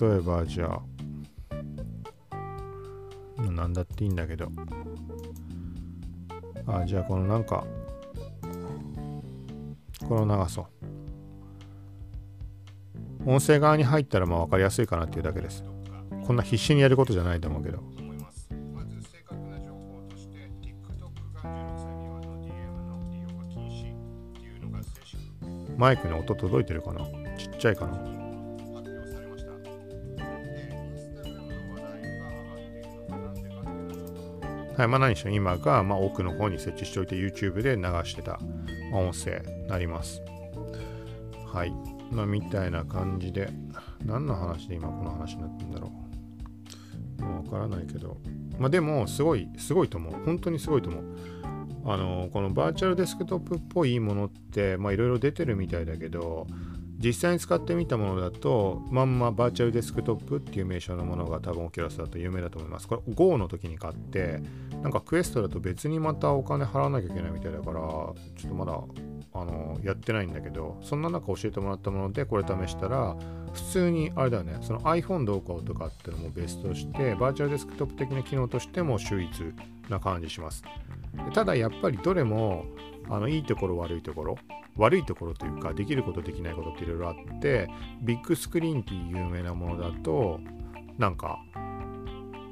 [0.00, 0.80] 例えばじゃ
[3.36, 4.48] あなんだっていいんだけど。
[6.66, 7.64] あじゃあこのなんか
[10.08, 10.64] この長さ
[13.26, 15.64] 音声側に入ったらまあ分かりやすいかなっていうだけです。
[16.26, 17.82] こんな必死にやることじゃないと思うけど
[25.76, 27.04] マイクの音届いてるかな？
[27.36, 27.98] ちっちゃいかな？
[34.76, 38.38] はい、まあ何しろ今が、まあ、奥の方に設置しておいて YouTube で流してた
[38.92, 40.22] 音声になります。
[41.52, 41.72] はい。
[42.10, 43.50] まあみたいな感じで、
[44.04, 46.01] 何の話で今この話になってんだろう。
[47.52, 48.16] からないけど、
[48.58, 50.14] まあ、でもすごいすごいと思う。
[50.24, 51.04] 本当にすごいと思う。
[51.84, 56.46] あのこのバーチャルデスクトップっぽいものってまあいろいろ出てるみたいだけど
[56.98, 62.86] 実際に使ってみたものだとまんまバーチャルデスクトップっていう名称のものが多分オキュラスだと有名だと思います。
[62.86, 64.40] これ GO の時に買って
[64.82, 68.14] なんかクエストだと別にまたお金払わなきゃいけないみたいだからちょ
[68.46, 68.80] っとまだ
[69.34, 73.16] あのやってないんだけどそんな中教えてもらったものでこれ試したら
[73.52, 74.58] 普通にあれだよね。
[74.62, 79.42] その iPhone どうかとかっていうのもベースとしてバーチャルデスクトップ的な機能としても秀逸
[79.88, 80.62] な感じします。
[81.34, 82.64] ただやっぱりどれも
[83.08, 84.38] あのいいところ悪いところ
[84.76, 87.68] 悪いところというかできることできないことっていろいろあって
[88.00, 90.40] ビッグスクリーンっていう有名なものだと
[90.98, 91.38] なんか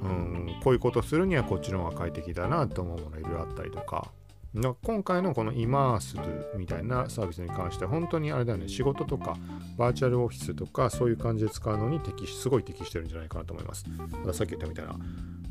[0.03, 4.11] うんこういうことするにはこっちの方が快適だなと思うものいろいろあったりとか。
[4.53, 6.17] 今回のこのイマース
[6.57, 9.37] みたいなサービスに関しては本当にあれだよね仕事とか
[9.79, 13.85] バーチャルオフィスとかそういう感じで使うのに適すごい適してるんじゃないかなと思います
[14.33, 14.97] さっき言ったみたいな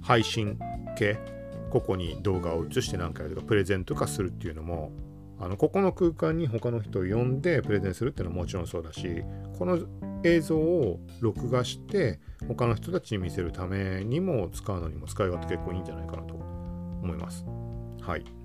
[0.01, 0.59] 配信
[0.97, 1.17] 系
[1.69, 4.91] ここに動画を映して何かやるとかプレゼント化するっていうのも
[5.39, 9.23] あのここの空間に他の人を呼んでプレゼンするっていうのはもちろんそうだし
[9.57, 9.79] この
[10.25, 12.19] 映像を録画して
[12.49, 17.45] 他の人たちに見せるためにも使うのにも使い勝手結構いいんじゃないかなと思います。
[18.01, 18.38] はい。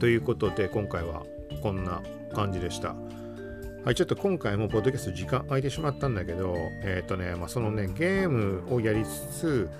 [0.00, 1.22] ということで今回は
[1.62, 2.02] こんな
[2.34, 2.96] 感じでした。
[3.84, 9.08] はい、ちょっと今回もポッドキャスト時間空いてしまったんだけど、えっ、ー、とね、まあ、そのね、ゲームをやりつ
[9.40, 9.70] つ、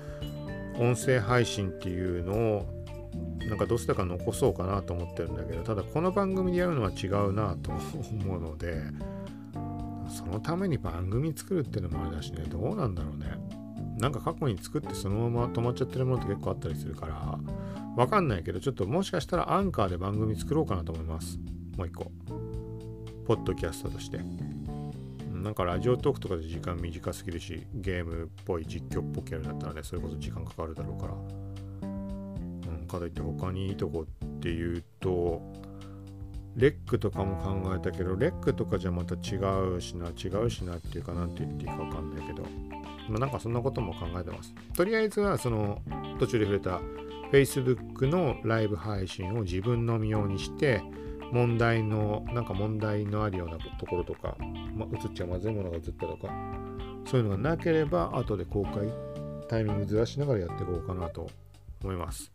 [0.79, 2.65] 音声配信っていうのを
[3.47, 8.81] なんかどうしてか残そうかなと思ってるんだけどただこの番組でやるのは違うなと思うので
[10.09, 13.60] そのために番組作るっていうのもあれだしねどうなんだろうね
[14.01, 17.39] なんか過去に作ってそのまま止まっちゃってるものって結構あったりするから
[17.95, 21.37] わかんないけどちょっともしかしたらアンカーで番組作ろうかなと思います。
[21.77, 22.11] もう一個。
[23.27, 24.19] ポッドキャストとして。
[25.31, 31.13] なんかラジオトークとかで時間短すぎるしゲームっぽい実況っぽくやるんだったらねそれこそ時間かかるだろうから。
[31.13, 31.91] う
[32.83, 35.41] んかといって他にいいとこっていうと
[36.55, 39.37] レックとかも考えたけどレックとかじゃまた違
[39.75, 42.43] うしな違うしなっていうかなんて言っていいかわかんないけど。
[43.09, 44.53] まあなんかそんなことも考えてます。
[44.75, 45.81] とりあえずはその
[46.19, 46.81] 途中で触れた
[47.31, 50.81] Facebook のライブ配信を自分のみ用にして
[51.31, 54.35] 問題のなんか問題のあるようなところとか、
[54.75, 56.29] まあ、映っちゃまずいものが映ったとか
[57.05, 58.91] そういうのがなければ後で公開
[59.47, 61.29] タイミングずらしながらやっていこうかなと
[61.83, 62.31] 思います。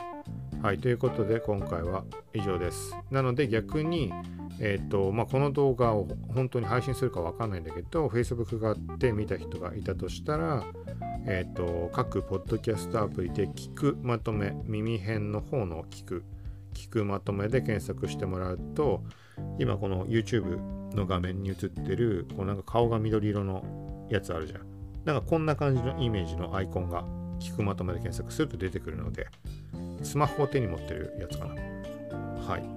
[0.62, 2.96] はい、ということで今回は以上です。
[3.10, 4.12] なので逆に、
[4.60, 10.64] えーとまあ、この動画を本当に配信するかわかんないんだけど Facebook があって見た人がいたとしたら、
[11.26, 16.24] えーと各ポッドキャストアプリで聞くまとめ耳編の方の聞く
[16.76, 19.02] 聞くまとめで検索してもらうと
[19.58, 20.58] 今この YouTube
[20.94, 24.60] の画面に映ってるこうなんか顔が緑色のやつあるじゃん
[25.04, 27.04] なんかこんな感じのイメージのアイコンが
[27.40, 29.28] 聞くまとめで検索すると出てくるので
[30.02, 31.54] スマホを手に持ってるやつかな。
[31.54, 32.76] はい。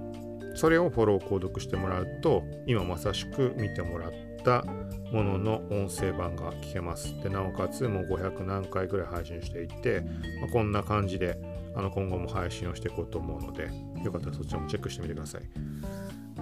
[0.56, 4.12] それをフォロー購読してもらうと今まさしく見てもらっ
[4.44, 4.64] た
[5.12, 7.14] ものの音声版が聞けます。
[7.22, 10.02] でなおかつもう500何回ぐらい配信していて、
[10.40, 11.38] まあ、こんな感じで
[11.76, 13.70] あの今後も配信をしていこうと思うので、
[14.04, 15.42] よかったらそちらもチェックしてみてください。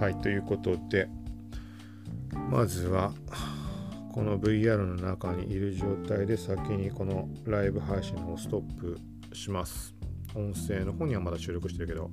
[0.00, 1.08] はい、ということで、
[2.50, 3.12] まずは、
[4.18, 8.98] この VR の中にいる状態で先にこのライブ配信をストップ
[9.32, 9.94] します。
[10.34, 12.10] 音声の方にはまだ収録してるけど、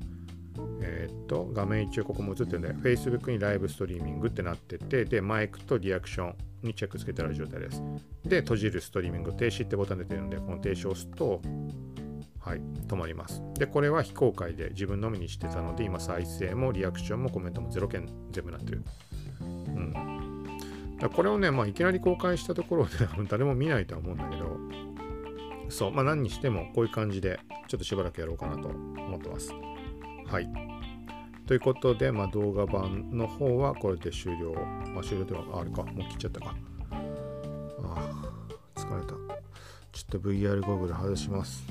[0.83, 7.81] えー、っと、画面一応ここも映ってるんで、Facebook にライブストリーミングってなってて、で、マイクとリアクションにチェックつけてある状態です。
[8.23, 11.41] で、閉じるストリーミング、停止ってボタン出てるので、この停止を押すと、
[12.39, 13.41] はい、止まります。
[13.55, 18.83] で、これは非公開で自分のみにしてたので、今再生もリアクションもコメントも0件全部なってる。
[19.41, 19.43] う
[19.79, 20.24] ん。
[20.99, 22.91] だこれをね、まあ、いきなり公開したところで
[23.29, 24.57] 誰も見ないとは思うんだけど、
[25.69, 29.51] そう、まあ何にしてもこういう感じでちょっとしばらくやろうかなと思ってます。
[30.27, 30.75] はい。
[31.47, 34.53] ということで、まあ、動画版の方はこれで終了。
[34.93, 36.55] まあ、終了ではあれか、もう切っちゃったか。
[36.91, 37.01] あ
[38.75, 39.13] あ、疲れた。
[39.91, 41.65] ちょっと VR ゴーグル外します。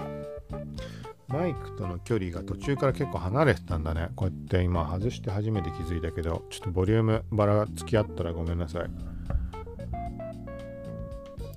[1.26, 4.10] マイクとの距離が途中から結構離れてたんだね。
[4.14, 9.13] こうやって今外して初めて気づいたけど、ちょっとボリュームバラが付き合ったらごめんなさい。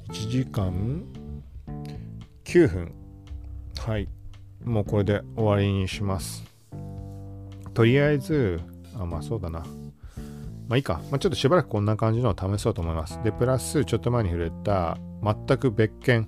[0.10, 1.04] 1時間
[2.46, 2.94] ？9分。
[3.78, 4.08] はい。
[4.64, 6.44] もうこれで終わりにします。
[7.74, 8.60] とりあえず、
[8.98, 9.60] あ、まあそうだな。
[9.60, 9.66] ま
[10.74, 11.02] あいいか。
[11.12, 13.22] まあ、ちょっとしばらくこんな感じのを試そうと思います。
[13.24, 16.28] で、プラス、ちょっと前に触れた、全く別件、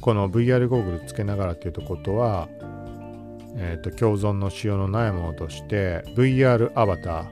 [0.00, 2.48] この VR ゴーグルつけながらっていうとことは、
[3.56, 7.26] えっ、ー、と、共存のしようのないものとして、VR アバター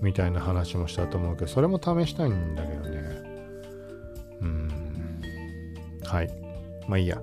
[0.00, 3.15] みたいな話もしたと思うけど、それも試したいんだけどね。
[6.06, 6.28] はい。
[6.88, 7.20] まあいいや。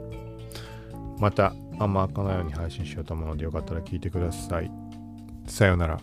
[1.20, 4.72] また、あんま開かないように配信しようと思うので、よかったら聞いてください。
[5.48, 6.00] さようなら。